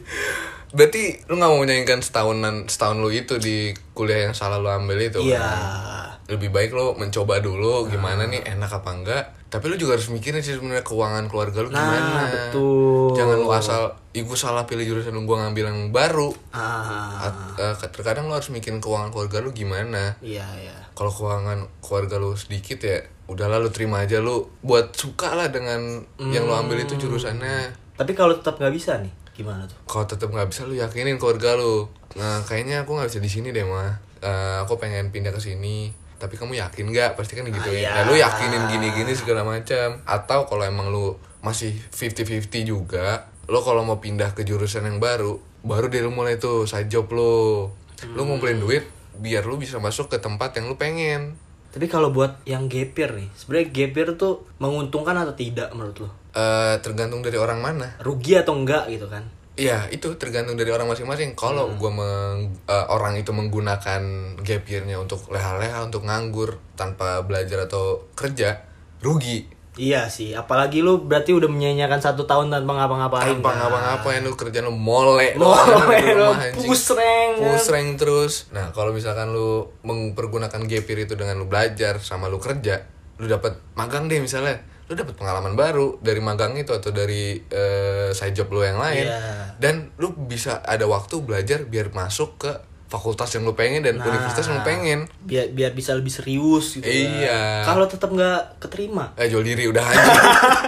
[0.73, 4.97] Berarti lu nggak mau menyayangkan setahunan setahun lu itu di kuliah yang salah lu ambil
[4.97, 5.21] itu?
[5.21, 5.37] Iya.
[5.37, 6.12] kan?
[6.23, 9.23] Lebih baik lu mencoba dulu gimana nih enak apa enggak.
[9.47, 12.21] Tapi lu juga harus mikirin sih sebenarnya keuangan keluarga lu Nah, gimana.
[12.49, 13.13] betul.
[13.13, 13.81] Jangan lu asal,
[14.15, 16.33] gua salah pilih jurusan lu gua ngambil yang baru.
[16.49, 17.29] Ah.
[17.29, 20.17] At- eh, terkadang lu harus mikirin keuangan keluarga lu gimana.
[20.19, 20.73] Iya, iya.
[20.93, 26.01] Kalau keuangan keluarga lu sedikit ya, udahlah lu terima aja lu buat suka lah dengan
[26.19, 27.69] yang lu ambil itu jurusannya.
[27.93, 29.77] Tapi kalau tetap nggak bisa nih, gimana tuh?
[29.85, 31.85] Kalau tetap nggak bisa lu yakinin keluarga lu.
[32.17, 34.01] Nah, kayaknya aku nggak bisa di sini deh mah.
[34.17, 35.93] Eh, aku pengen pindah ke sini.
[36.23, 37.19] Tapi kamu yakin nggak?
[37.19, 37.83] Pasti kan gitu ya.
[37.83, 37.89] iya.
[37.99, 39.99] Nah, lu yakinin gini-gini segala macam.
[40.07, 45.35] Atau kalau emang lu masih 50-50 juga, lu kalau mau pindah ke jurusan yang baru,
[45.67, 47.67] baru lu mulai tuh side job lu.
[48.15, 48.87] Lu ngumpulin duit
[49.19, 51.35] biar lu bisa masuk ke tempat yang lu pengen.
[51.73, 56.09] Tapi kalau buat yang gapir nih, sebenarnya gapir tuh menguntungkan atau tidak menurut lo?
[56.33, 57.97] Eh, tergantung dari orang mana.
[57.99, 59.25] Rugi atau enggak gitu kan?
[59.53, 61.37] Iya, itu tergantung dari orang masing-masing.
[61.37, 61.77] Kalau Hmm.
[61.77, 64.01] gua meng, eh, orang itu menggunakan
[64.41, 68.65] gap year-nya untuk leha-leha, untuk nganggur tanpa belajar atau kerja,
[69.05, 69.45] rugi.
[69.73, 73.25] Iya sih, apalagi lu berarti udah menyanyiakan satu tahun tanpa ngapa-ngapain.
[73.25, 73.57] Tanpa kan?
[73.57, 77.57] ngapa-ngapain lu kerjaan lu mole, Mole, lu pusreng, kan?
[77.57, 78.53] Pusreng terus.
[78.53, 82.85] Nah, kalau misalkan lu mempergunakan gap year itu dengan lu belajar sama lu kerja,
[83.17, 84.61] lu dapat magang deh misalnya.
[84.83, 89.05] Lu dapat pengalaman baru dari magang itu atau dari eh, side job lu yang lain.
[89.05, 89.55] Iya.
[89.55, 92.51] Dan lu bisa ada waktu belajar biar masuk ke
[92.85, 94.05] fakultas yang lu pengen dan Nah.
[94.05, 94.99] universitas yang lu pengen.
[95.19, 96.83] Biar biar bisa lebih serius gitu.
[96.83, 96.93] kan.
[96.93, 97.41] Iya.
[97.63, 100.19] Kalau tetap nggak keterima Eh jual diri udah anjing.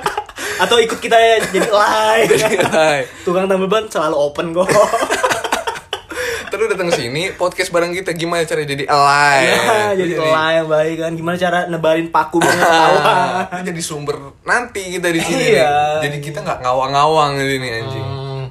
[0.64, 3.06] atau ikut kita ya jadi live.
[3.22, 4.66] Tukang tambal ban selalu open kok.
[6.56, 9.60] Terus datang ke sini podcast bareng kita gimana cara jadi alive.
[9.60, 11.12] Ya, jadi live yang baik kan.
[11.20, 13.44] Gimana cara nebarin paku ketahuan.
[13.52, 15.60] Ah, jadi sumber nanti kita di sini.
[15.60, 16.00] Iya.
[16.00, 18.08] Jadi kita nggak ngawang-ngawang di sini anjing.
[18.08, 18.44] Hmm.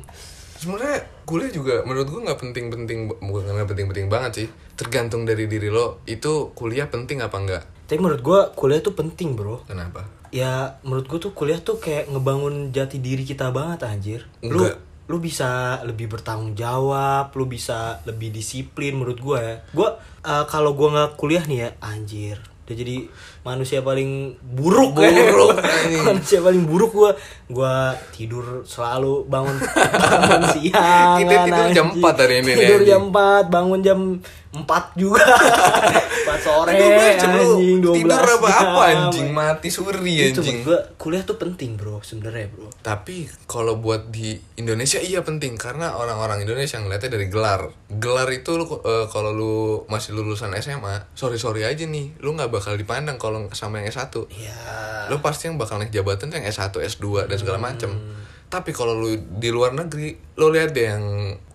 [0.61, 4.47] Sebenarnya kuliah juga menurut gua nggak penting-penting bukan nggak penting-penting banget sih.
[4.77, 6.05] Tergantung dari diri lo.
[6.05, 7.63] Itu kuliah penting apa enggak?
[7.89, 9.65] Tapi menurut gua kuliah tuh penting, Bro.
[9.65, 10.05] Kenapa?
[10.29, 14.29] Ya, menurut gua tuh kuliah tuh kayak ngebangun jati diri kita banget anjir.
[14.45, 14.77] Lu Enggak.
[14.77, 19.57] lu bisa lebih bertanggung jawab, lu bisa lebih disiplin menurut gua ya.
[19.77, 19.89] Gua
[20.25, 22.39] eh, kalau gua nggak kuliah nih ya, anjir.
[22.65, 22.97] Udah jadi
[23.45, 25.69] manusia paling buruk, Buruk, ya.
[25.85, 26.01] anjing.
[26.01, 27.13] manusia paling buruk gua.
[27.53, 29.61] Gua tidur selalu bangun
[30.09, 31.21] bangun siang.
[31.21, 32.05] Kita kan, tidur jam anjing.
[32.09, 33.99] 4 hari ini Tidur jam 4, bangun jam
[34.55, 35.19] 4 juga.
[35.19, 40.63] 4 sore 12 jam lu anjing, 12 tidur apa apa anjing mati suri Itu anjing.
[40.63, 42.71] gua kuliah tuh penting bro sebenarnya bro.
[42.79, 47.67] Tapi kalau buat di Indonesia iya penting karena orang-orang Indonesia ngeliatnya dari gelar.
[47.91, 49.55] Gelar itu lu eh, kalau lu
[49.91, 54.15] masih lulusan SMA, sorry sorry aja nih, lu nggak bakal dipandang kalau sama yang S1.
[54.31, 55.11] Iya.
[55.11, 57.91] Lu pasti yang bakal naik jabatan tuh yang S1, S2 dan segala macem.
[58.55, 61.05] Tapi kalau lu di luar negeri lo lihat deh yang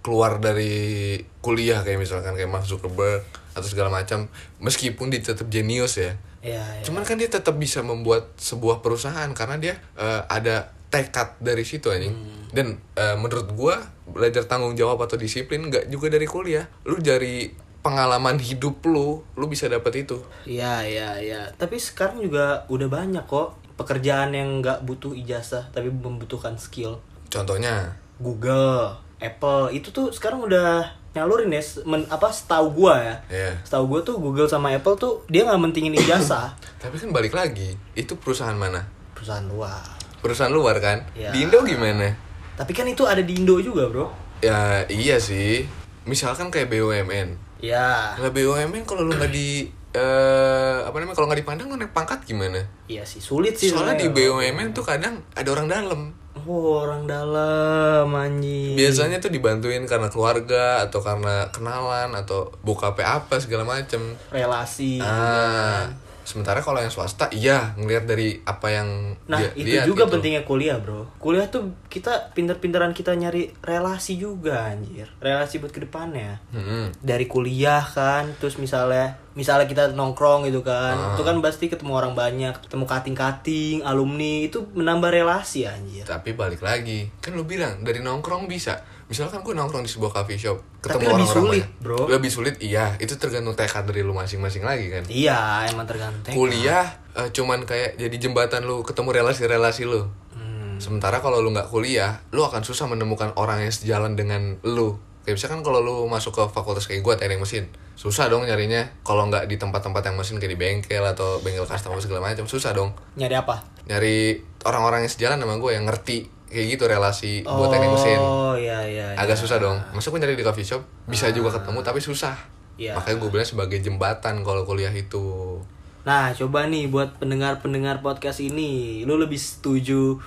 [0.04, 3.24] keluar dari kuliah kayak misalkan kayak Mark Zuckerberg
[3.56, 4.28] atau segala macam
[4.60, 6.20] meskipun dia tetap jenius ya.
[6.40, 6.84] Iya, iya.
[6.88, 11.88] cuman kan dia tetap bisa membuat sebuah perusahaan karena dia eh, ada tekad dari situ
[11.92, 12.16] anjing.
[12.52, 16.68] Dan eh, menurut gua belajar tanggung jawab atau disiplin nggak juga dari kuliah.
[16.88, 20.20] Lu dari pengalaman hidup lu lu bisa dapat itu.
[20.44, 21.42] Iya, iya, iya.
[21.56, 27.00] Tapi sekarang juga udah banyak kok pekerjaan yang nggak butuh ijazah tapi membutuhkan skill.
[27.26, 33.16] contohnya Google, Apple itu tuh sekarang udah nyalurin ya men, apa setahu gua ya.
[33.30, 36.52] ya Setahu gua tuh Google sama Apple tuh dia nggak mentingin ijazah.
[36.82, 39.82] tapi kan balik lagi itu perusahaan mana Perusahaan luar.
[40.20, 41.32] perusahaan luar kan Ya.
[41.32, 42.12] di Indo gimana
[42.54, 44.12] Tapi kan itu ada di Indo juga, Bro.
[44.40, 45.64] ya iya sih
[46.04, 48.16] misalkan kayak BUMN Ya.
[48.16, 52.22] Lah BUMN kalau lu nggak di eh apa namanya kalau nggak dipandang lu naik pangkat
[52.24, 52.62] gimana?
[52.86, 53.74] Iya sih, sulit sih.
[53.74, 54.10] Soalnya di.
[54.10, 56.02] BUMN tuh kadang ada orang dalam.
[56.40, 58.74] Oh, orang dalam anjing.
[58.74, 64.00] Biasanya tuh dibantuin karena keluarga atau karena kenalan atau buka PA apa segala macem.
[64.32, 64.98] relasi.
[65.04, 65.90] Ah,
[66.24, 70.14] sementara kalau yang swasta iya ngelihat dari apa yang Nah, dia itu juga gitu.
[70.18, 71.10] pentingnya kuliah, Bro.
[71.18, 75.10] Kuliah tuh kita pinter-pinteran kita nyari relasi juga, anjir.
[75.20, 76.40] Relasi buat ke depannya.
[76.54, 76.94] Mm-mm.
[77.02, 80.92] Dari kuliah kan, terus misalnya misalnya kita nongkrong gitu kan.
[80.94, 81.16] Ah.
[81.16, 86.04] Itu kan pasti ketemu orang banyak, ketemu kating-kating, alumni, itu menambah relasi anjir.
[86.04, 88.76] Tapi balik lagi, kan lu bilang dari nongkrong bisa.
[89.08, 91.82] Misalkan gue nongkrong di sebuah coffee shop, Tapi ketemu lebih orang-orang sulit, banyak.
[91.82, 92.00] bro.
[92.06, 92.94] Lebih sulit, iya.
[92.96, 95.04] Itu tergantung tekad dari lu masing-masing lagi kan.
[95.08, 96.30] Iya, emang tergantung.
[96.30, 100.78] kuliah eh, cuman kayak jadi jembatan lu ketemu relasi-relasi lu Hmm.
[100.78, 104.96] sementara kalau lu nggak kuliah lu akan susah menemukan orang yang sejalan dengan lu
[105.30, 109.30] kayak misalkan kalau lu masuk ke fakultas kayak gua teknik mesin susah dong nyarinya kalau
[109.30, 112.90] nggak di tempat-tempat yang mesin kayak di bengkel atau bengkel custom segala macam susah dong
[113.14, 113.62] Nyari apa?
[113.86, 118.58] nyari orang-orang yang sejalan sama gue yang ngerti kayak gitu relasi buat teknik mesin Oh,
[118.58, 119.14] iya iya.
[119.14, 119.44] agak iya.
[119.46, 122.34] susah dong masa gue nyari di coffee shop bisa juga ketemu tapi susah
[122.80, 122.98] Iya.
[122.98, 125.62] makanya gue bilang sebagai jembatan kalau kuliah itu
[126.00, 130.18] Nah, coba nih buat pendengar-pendengar podcast ini, lu lebih setuju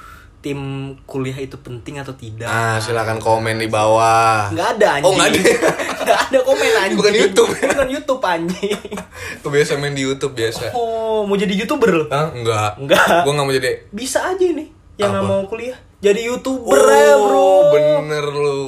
[0.43, 0.59] tim
[1.07, 2.51] kuliah itu penting atau tidak?
[2.51, 4.51] Ah, silakan komen di bawah.
[4.51, 5.07] Nggak ada anjing.
[5.07, 5.41] Oh, nggak ada.
[6.03, 6.99] Nggak ada komen anjing.
[6.99, 7.51] Bukan YouTube.
[7.55, 8.75] Bukan YouTube anjing.
[9.39, 10.75] Gue biasa main di YouTube biasa.
[10.75, 12.05] Oh, mau jadi YouTuber lu?
[12.11, 12.35] Hah?
[12.35, 12.75] Enggak.
[12.75, 13.23] Enggak.
[13.23, 13.71] Gue nggak mau jadi.
[13.95, 14.67] Bisa aja nih
[14.99, 15.79] yang nggak mau kuliah.
[16.03, 17.39] Jadi YouTuber ya, Bro.
[17.39, 18.61] Oh, bener lu.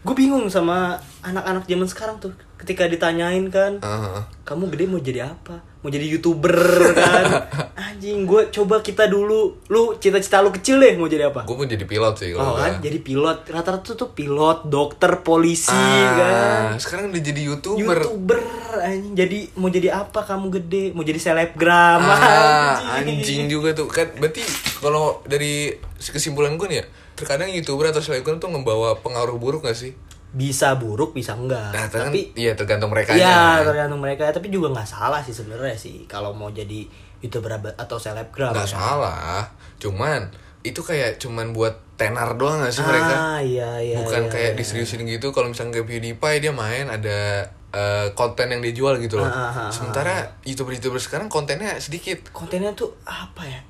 [0.00, 2.32] Gue bingung sama anak-anak zaman sekarang tuh.
[2.56, 5.60] Ketika ditanyain kan, Ah, kamu gede mau jadi apa?
[5.84, 6.56] Mau jadi youtuber
[6.96, 7.24] kan?
[7.94, 9.62] Anjing, gue coba kita dulu.
[9.70, 11.46] Lu cita-cita lu kecil deh mau jadi apa?
[11.46, 13.46] gue mau jadi pilot sih Oh kan, jadi pilot.
[13.46, 16.62] Rata-rata tuh pilot, dokter, polisi Ah, kan.
[16.76, 18.02] sekarang udah jadi youtuber.
[18.02, 18.42] Youtuber
[18.76, 19.14] anjing.
[19.14, 20.84] Jadi mau jadi apa kamu gede?
[20.90, 24.10] Mau jadi selebgram Ah, anjing juga tuh kan.
[24.12, 24.42] Berarti
[24.80, 29.78] kalau dari kesimpulan gue nih ya, terkadang youtuber atau selebgram tuh membawa pengaruh buruk gak
[29.78, 29.94] sih?
[30.34, 31.70] Bisa buruk, bisa enggak.
[31.70, 34.26] Nah, tapi iya tergantung mereka Iya, tergantung mereka.
[34.28, 36.90] Tapi juga nggak salah sih sebenarnya sih kalau mau jadi
[37.24, 38.52] youtuber atau selebgram.
[38.52, 38.76] Nggak kan.
[38.76, 39.40] salah,
[39.80, 40.28] cuman
[40.60, 43.14] itu kayak cuman buat tenar doang gak sih mereka?
[43.14, 44.00] Ah, iya iya.
[44.00, 44.58] bukan iya, kayak iya.
[44.58, 49.28] diseriusin gitu kalau misalnya kayak PewDiePie dia main ada eh, konten yang dijual gitu loh
[49.28, 53.60] Ah, ah, ah, sementara youtuber-youtuber sekarang kontennya sedikit kontennya tuh apa ya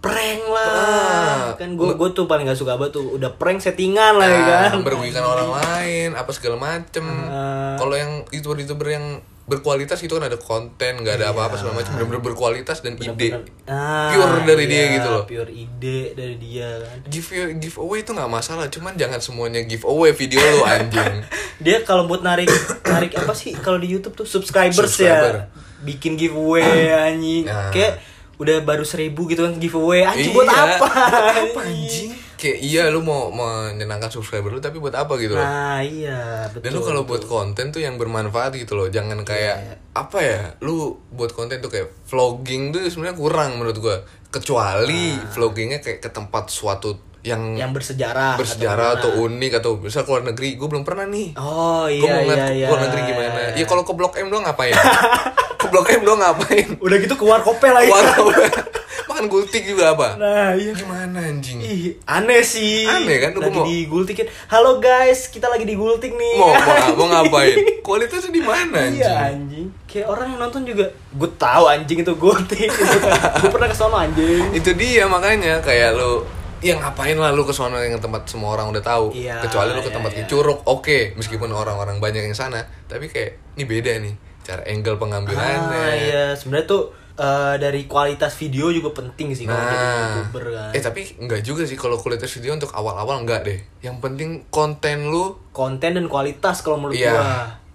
[0.00, 1.44] prank lah Ah.
[1.60, 4.70] kan gue gue tuh paling gak suka banget tuh udah prank settingan lah ya kan
[4.72, 7.76] Ah, merugikan orang lain apa segala macem Ah.
[7.76, 12.22] kalau yang youtuber-youtuber yang berkualitas itu kan ada konten nggak ada apa-apa segala macam benar-benar
[12.22, 13.34] berkualitas dan ide.
[13.64, 15.24] Ah, Pure dari dia iya, gitu loh.
[15.24, 16.96] pure ide dari dia kan.
[17.06, 17.26] Give
[17.58, 21.24] giveaway itu nggak masalah cuman jangan semuanya giveaway video lo anjing.
[21.60, 22.48] Dia kalau buat narik
[22.82, 25.34] narik apa sih kalau di YouTube tuh subscribers Subscriber.
[25.34, 27.44] ya bikin giveaway anjing.
[27.44, 27.68] Nah.
[27.68, 28.00] kayak
[28.36, 30.00] udah baru seribu gitu kan giveaway.
[30.00, 30.80] Anjing buat Iya.
[30.80, 30.86] apa?
[31.44, 35.78] Apa anjing kayak iya lu mau menyenangkan subscriber lu tapi buat apa gitu loh nah
[35.78, 39.74] iya betul Dan lu kalau buat konten tuh yang bermanfaat gitu loh, jangan kayak Iya.
[39.92, 40.40] apa ya?
[40.58, 40.76] Lu
[41.10, 43.96] buat konten tuh kayak vlogging tuh sebenarnya kurang menurut gua.
[44.30, 49.28] Kecuali vloggingnya kayak ke tempat suatu yang, yang bersejarah bersejarah atau, gimana.
[49.28, 51.36] unik atau misal keluar negeri, gue belum pernah nih.
[51.36, 53.40] oh iya mau ngeliat iya iya keluar negeri gimana?
[53.52, 54.72] Ya kalau ke Blok M doang ngapain?
[55.70, 56.66] Blok M doang ngapain?
[56.76, 58.30] udah gitu keluar kopel lagi Waduh,
[59.08, 60.14] makan gultik juga apa?
[60.16, 61.58] nah iya Gimana anjing?
[61.58, 62.84] Ih, aneh sih.
[62.84, 63.30] Aneh kan?
[63.32, 64.26] Lagi mau- digultikin.
[64.46, 66.36] Halo guys, kita lagi digultik nih.
[66.36, 67.54] Mau, mau, mau ngapain?
[67.80, 68.98] Kualitasnya di mana anjing?
[68.98, 69.66] Iya anjing.
[69.84, 72.70] Kayak orang yang nonton juga, gue tahu anjing itu gultik.
[73.40, 74.50] gue pernah ke sono anjing.
[74.52, 76.22] itu dia makanya kayak lu
[76.60, 79.80] ya ngapain lah lu ke sana yang tempat semua orang udah tahu Iya, kecuali lu
[79.80, 80.24] ke iya, tempat iya.
[80.24, 84.12] curug oke meskipun orang-orang banyak yang sana tapi kayak ini beda nih
[84.50, 86.82] cara angle pengambilannya Ah iya, sebenarnya tuh
[87.14, 90.70] eh, dari kualitas video juga penting sih kalau jadi Nah, youtuber kan.
[90.72, 93.58] eh tapi enggak juga sih kalau kualitas video untuk awal-awal enggak deh.
[93.80, 97.12] Yang penting konten lu Konten dan kualitas kalau menurut Iya.
[97.12, 97.30] gua.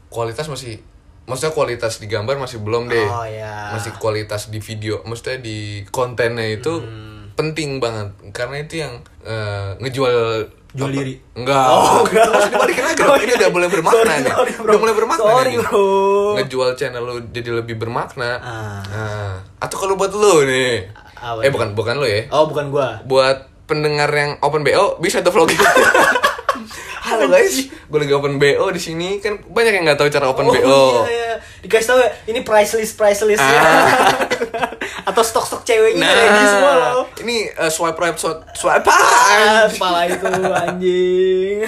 [0.09, 0.81] Kualitas masih
[1.23, 3.05] maksudnya kualitas di gambar masih belum deh.
[3.05, 3.71] Oh, iya.
[3.71, 5.57] Masih kualitas di video, maksudnya di
[5.89, 7.14] kontennya itu Hmm.
[7.35, 10.97] Penting banget karena itu yang eh, ngejual Jual apa?
[10.99, 11.15] diri?
[11.39, 11.65] Enggak.
[11.71, 12.27] Oh, enggak.
[12.27, 12.99] Harus dibalikin lagi.
[12.99, 14.27] Oh, Ini udah mulai bermakna Sorry, nih.
[14.27, 14.63] sorry, bro.
[14.67, 15.59] Udah mulai bermakna Sorry, nih.
[15.63, 15.87] bro.
[16.35, 18.31] Ngejual channel lu jadi lebih bermakna.
[18.43, 18.79] Ah.
[18.83, 20.91] Nah, atau kalau buat lu nih.
[21.15, 22.27] Apa eh bukan bukan lu ya.
[22.27, 22.99] Oh, bukan gua.
[23.07, 25.63] Buat pendengar yang open BO bisa tuh vlognya.
[27.15, 30.51] Halo guys, gue lagi open BO di sini kan banyak yang nggak tahu cara open
[30.51, 30.59] oh, BO.
[30.59, 31.33] iya, iya.
[31.63, 33.55] Dikasih tahu ya, ini price list, price list ya.
[33.55, 34.11] Ah.
[35.15, 37.05] Atau stok-stok ceweknya Nah, ready semua loh.
[37.23, 41.63] ini eh, swipe right, swipe, swipe Ah, itu anjing.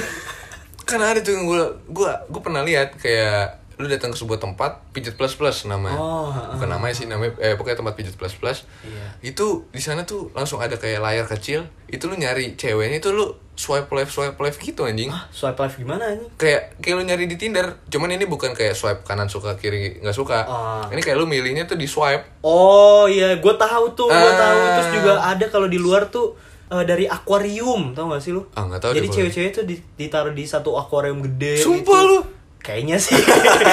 [0.83, 1.63] Kan ada tuh yang gue
[1.95, 5.95] gue gue pernah lihat kayak lu datang ke sebuah tempat pijat plus plus namanya.
[5.95, 8.65] Oh, Bukan namanya sih namanya eh pokoknya tempat pijat plus plus.
[8.81, 9.05] Iya.
[9.23, 11.61] Itu di sana tuh langsung ada kayak layar kecil.
[11.85, 15.09] Itu lu nyari ceweknya itu lu swipe left swipe left gitu anjing.
[15.09, 16.29] Ah, swipe live gimana anjing?
[16.35, 20.13] kayak kayak lu nyari di Tinder cuman ini bukan kayak swipe kanan suka kiri nggak
[20.13, 20.85] suka Ah.
[20.87, 24.37] ini kayak lu milihnya tuh di swipe Oh iya, gue tahu tuh, gue Ah.
[24.37, 24.57] tahu.
[24.75, 26.33] Terus juga ada kalau di luar tuh
[26.67, 28.43] eh, dari akuarium, tau gak sih lu?
[28.51, 31.57] Ah, nggak tahu Jadi cewek-cewek tuh di- ditaruh di satu akuarium gede.
[31.57, 32.09] Sumpah gitu.
[32.09, 32.19] lu?
[32.67, 33.15] Kayaknya sih.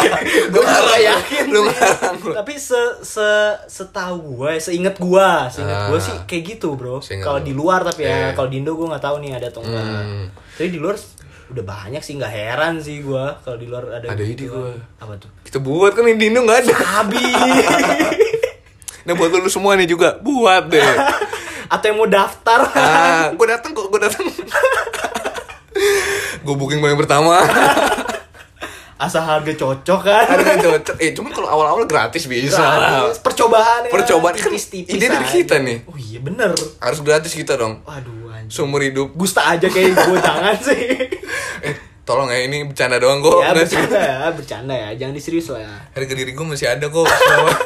[0.54, 1.08] Gue ngarang gak lu.
[1.10, 1.44] yakin.
[1.50, 1.90] Lu sih.
[2.30, 3.26] Tapi se se
[3.66, 6.00] setahu gue, seinget gue, seinget gue Ah.
[6.00, 7.02] sih kayak gitu bro.
[7.02, 8.28] Kalau di luar tapi ya, Iya.
[8.32, 9.82] kalau di Indo gue nggak tahu nih ada atau enggak.
[9.82, 10.24] Hmm.
[10.54, 10.94] Tapi di luar
[11.44, 14.06] udah banyak sih, nggak heran sih gue kalau di luar ada.
[14.08, 14.54] Ada ide gitu.
[14.54, 14.78] gua.
[14.96, 15.30] Apa tuh?
[15.42, 17.34] kita buat kan di Indo nggak ada Habis.
[19.04, 20.80] nah buat lu semua nih juga buat deh
[21.68, 24.24] atau yang mau daftar ah gue datang kok gue datang
[26.40, 27.36] gue booking paling pertama
[28.94, 30.24] asal harga cocok kan.
[30.24, 30.96] Harga cocok.
[30.98, 32.62] Eh cuman kalau awal-awal gratis bisa.
[32.62, 33.18] Gratis.
[33.20, 33.90] percobaan ya.
[33.90, 34.34] Percobaan.
[34.34, 35.78] Kan ide dari kita nih.
[35.84, 36.54] oh iya bener.
[36.78, 37.82] Harus gratis kita dong.
[37.82, 38.50] Waduh anjing.
[38.50, 39.10] Seumur hidup.
[39.14, 40.82] Gusta aja kayak gue jangan sih.
[41.62, 43.40] Eh tolong ya ini bercanda doang kok.
[43.40, 44.88] Ya bercanda ya bercanda ya.
[44.94, 45.74] Jangan diserius lah ya.
[45.92, 47.06] Harga diri gue masih ada kok.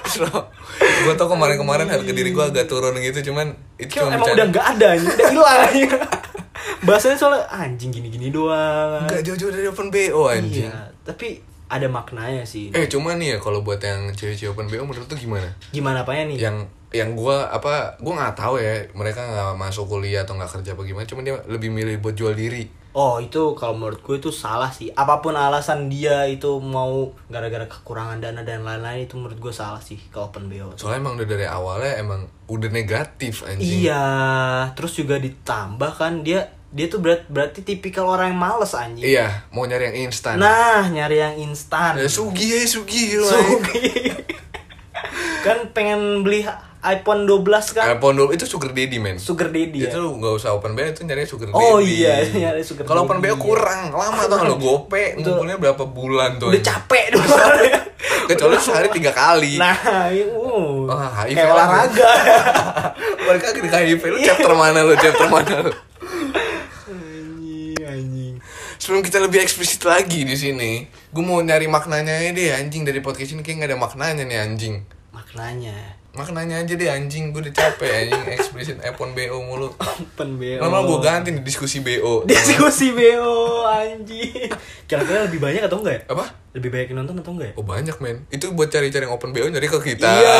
[0.08, 0.40] Slow
[1.04, 4.34] gue tau kemarin-kemarin harga diri gue agak turun gitu cuman itu Kayak cuma emang bercanda.
[4.34, 5.90] udah nggak ada udah hilang
[6.86, 9.06] bahasanya soalnya anjing gini-gini doang.
[9.06, 10.66] Nggak jauh-jauh dari open bo anjing.
[10.66, 12.72] Iya tapi ada maknanya sih.
[12.72, 15.48] Eh cuman nih ya kalau buat yang cewek-cewek open bo menurut tuh gimana?
[15.72, 16.36] Gimana apanya nih?
[16.40, 16.56] Yang
[16.88, 20.82] yang gue apa gue nggak tahu ya mereka nggak masuk kuliah atau nggak kerja apa
[20.88, 22.64] gimana cuman dia lebih milih buat jual diri.
[22.96, 24.88] Oh itu kalau menurut gue itu salah sih.
[24.96, 29.78] Apa pun alasan dia itu mau gara-gara kekurangan dana dan lain-lain itu menurut gue salah
[29.78, 33.84] sih ke open BO soalnya emang udah dari awalnya emang udah negatif anjing.
[33.84, 34.04] Iya
[34.72, 39.48] Terus juga ditambah kan dia dia tuh berat, berarti tipikal orang yang males anjing iya
[39.48, 43.88] mau nyari yang instan Nah nyari yang instan Eh, sugi ya sugi Sugi
[45.40, 46.44] Kan pengen beli
[46.78, 50.30] iPhone 12 kan iPhone dulu itu sugar daddy men Sugar daddy ya itu lu nggak
[50.36, 52.04] usah open BO itu nyari sugar Oh daddy.
[52.04, 53.34] iya, nyari sugar Kalau open daddy.
[53.34, 56.52] BO kurang lama tuh lo gope ngumpulnya berapa bulan tuh.
[56.52, 57.26] Udah capek dulu
[58.28, 59.56] Kecuali sehari tiga kali.
[59.56, 62.12] Nah, uh, Wah, HIV kayak olahraga.
[63.24, 65.72] Lagi di HIV lu chapter mana lu chapter mana lu.
[68.78, 73.34] Sebelum kita lebih eksplisit lagi di sini, gue mau nyari maknanya deh anjing dari podcast
[73.34, 74.86] ini kayak gak ada maknanya nih anjing.
[75.10, 79.70] Maknanya Maknanya aja deh anjing, gue udah capek anjing eksplisit iPhone BO mulu.
[79.78, 80.58] open BO.
[80.58, 82.26] Normal gue ganti nih diskusi BO.
[82.26, 84.50] Diskusi BO anjing.
[84.86, 86.02] Kira-kira lebih banyak atau enggak ya?
[86.10, 86.24] Apa?
[86.58, 87.54] Lebih banyak yang nonton atau enggak ya?
[87.54, 90.36] Oh banyak men Itu buat cari-cari yang open BO nyari ke kita Iya.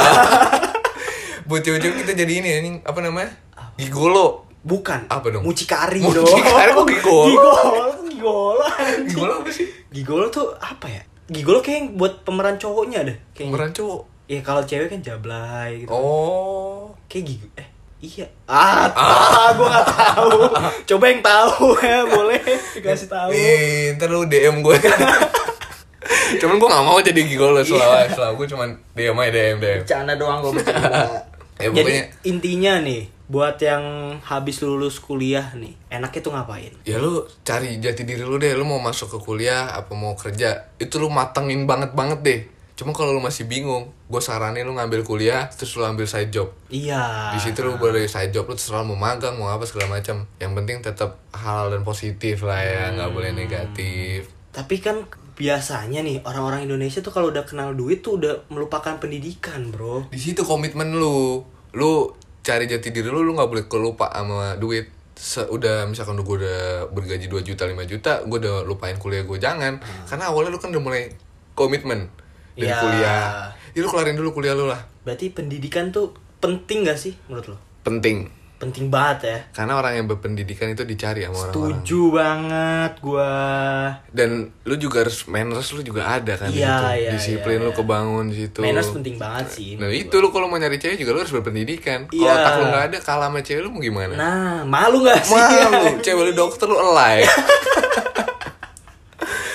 [1.48, 3.31] Buat cewek-cewek kita jadi ini anjing Apa namanya?
[3.77, 5.07] Gigolo Bukan.
[5.07, 5.46] Apa dong?
[5.46, 6.83] Mucikari Mucikari dong.
[6.83, 7.24] kok gigolo?
[7.31, 7.53] Gigolo,
[8.18, 8.66] gigolo.
[8.66, 9.07] anjing.
[9.09, 9.66] Gigolo apa sih?
[9.88, 11.02] Gigolo tuh apa ya?
[11.26, 13.16] Gigolo kayak buat pemeran cowoknya deh.
[13.33, 13.48] Kayaknya.
[13.48, 15.88] Pemeran cowok Ya kalau cewek kan jablay gitu.
[15.88, 17.48] Oh Kayak gigo.
[17.57, 18.28] Eh, iya.
[18.44, 19.48] Ah, ah.
[19.50, 20.38] gue gak tahu.
[20.85, 22.37] Coba yang tahu ya, boleh
[22.76, 23.33] dikasih tahu.
[23.33, 24.76] Ih, ntar lu DM gue
[26.40, 30.12] Cuman gue gak mau jadi gigolo selalu Selalu gue cuman DM aja DM DM Bercanda
[30.14, 30.88] doang gue bercanda.
[31.57, 36.72] Ya, Jadi pokoknya- intinya nih, buat yang habis lulus kuliah nih, enaknya tuh ngapain?
[36.88, 40.72] Ya lu cari jati diri lu deh Lu mau masuk ke kuliah apa mau kerja
[40.80, 42.40] Itu lu matengin banget-banget deh
[42.72, 46.48] Cuma kalau lu masih bingung Gue saranin lu ngambil kuliah Terus lu ambil side job
[46.72, 47.36] Iya.
[47.36, 50.56] di situ lu boleh side job lu terserah mau magang mau apa segala macam yang
[50.56, 55.04] penting tetap halal dan positif lah ya nggak boleh negatif Tapi kan
[55.36, 60.10] biasanya nih orang-orang Indonesia tuh kalau udah kenal duit tuh udah melupakan pendidikan, bro.
[60.10, 62.10] di situ komitmen lu lu
[62.48, 64.88] cari jati diri lu lu nggak boleh kelupa sama duit.
[65.50, 69.77] Udah misalkan gue udah bergaji 2 juta 5 juta gue udah lupain kuliah gue jangan.
[70.08, 71.12] Karena awalnya lu kan udah mulai
[71.52, 72.08] komitmen
[72.56, 72.81] dari Iya.
[72.81, 73.23] kuliah.
[73.77, 74.81] Ya lu kelarin dulu kuliah lu lah.
[75.04, 77.58] Berarti pendidikan tuh penting gak sih menurut lo?
[77.83, 78.29] penting
[78.59, 79.38] Penting banget ya.
[79.52, 83.35] karena orang yang berpendidikan itu dicari sama orang-orang Setuju banget gua.
[84.11, 84.31] dan
[84.61, 87.79] lu juga harus manners lu juga ada kan di Iya, iya, disiplin iya, lu iya.
[87.79, 89.71] kebangun di situ Manners penting banget sih.
[89.75, 92.33] nah itu lu kalau mau nyari cewek juga lu harus berpendidikan kalau Iya.
[92.35, 95.33] otak lu nggak ada kalah sama cewek lu mau gimana Nah, malu gak sih?
[95.33, 97.23] malu cewek lu dokter lu alay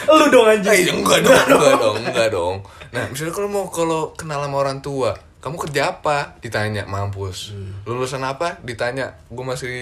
[0.05, 0.85] lu dong anjing.
[0.85, 2.55] Eh, enggak dong, enggak dong, enggak dong.
[2.91, 6.39] Nah, misalnya kalau mau kalau kenal sama orang tua, kamu kerja apa?
[6.39, 7.51] Ditanya, mampus.
[7.83, 8.55] Lulusan apa?
[8.59, 9.75] Ditanya, gue masih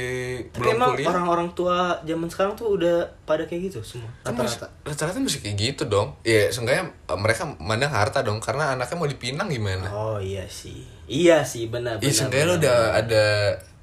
[0.49, 1.07] Tapi belum emang kuliah.
[1.07, 4.09] orang-orang tua zaman sekarang tuh udah pada kayak gitu semua.
[4.21, 4.73] Kan Rata-rata.
[4.81, 6.17] rata-rata masih kayak gitu dong.
[6.21, 9.85] Ya, seenggaknya eh, mereka mandang harta dong, karena anaknya mau dipinang gimana?
[9.87, 10.81] Oh iya sih.
[11.05, 13.25] Iya sih, benar Iya, seenggaknya benar, udah ada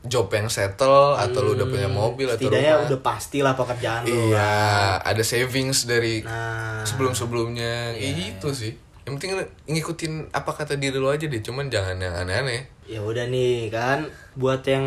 [0.01, 2.87] job yang settle atau lu udah punya mobil atau rumah.
[2.87, 4.31] udah pastilah pekerjaan lu.
[4.31, 4.51] Iya,
[4.99, 7.95] ada savings dari Nah, sebelum-sebelumnya.
[7.95, 8.73] Kayak gitu sih.
[9.09, 9.33] Yang penting
[9.73, 12.77] ngikutin apa kata diri lu aja deh, cuman jangan yang aneh-aneh.
[12.89, 14.87] ya udah nih kan buat yang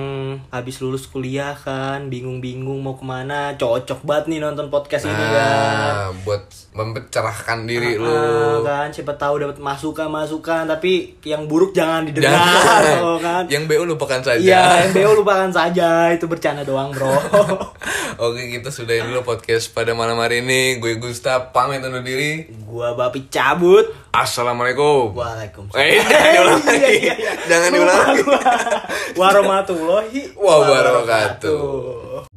[0.49, 5.29] habis lulus kuliah kan bingung-bingung mau ke mana cocok banget nih nonton podcast ini kan
[5.37, 6.41] Nah, buat
[6.73, 8.09] mempercerahkan diri lu.
[8.09, 12.83] Ah, kan siapa tahu dapat masukan masukan tapi yang buruk jangan didengar Jangan.
[13.05, 14.41] oh, kan Yang BU lupakan saja.
[14.41, 17.05] Iya, MBO lupakan saja itu bercanda doang bro.
[18.25, 20.81] Oke, kita sudahin dulu podcast pada malam hari ini.
[20.81, 22.49] Gue Gusta pamit undur diri.
[22.65, 24.00] Gua bapi cabut.
[24.11, 25.15] Assalamualaikum.
[25.15, 25.79] Waalaikumsalam.
[25.79, 26.67] Eh, jangan diulangi.
[26.67, 27.33] Iya, iya, iya.
[27.47, 28.39] Jangan gua.
[29.23, 32.27] Warahmatullahi wabarakatuh.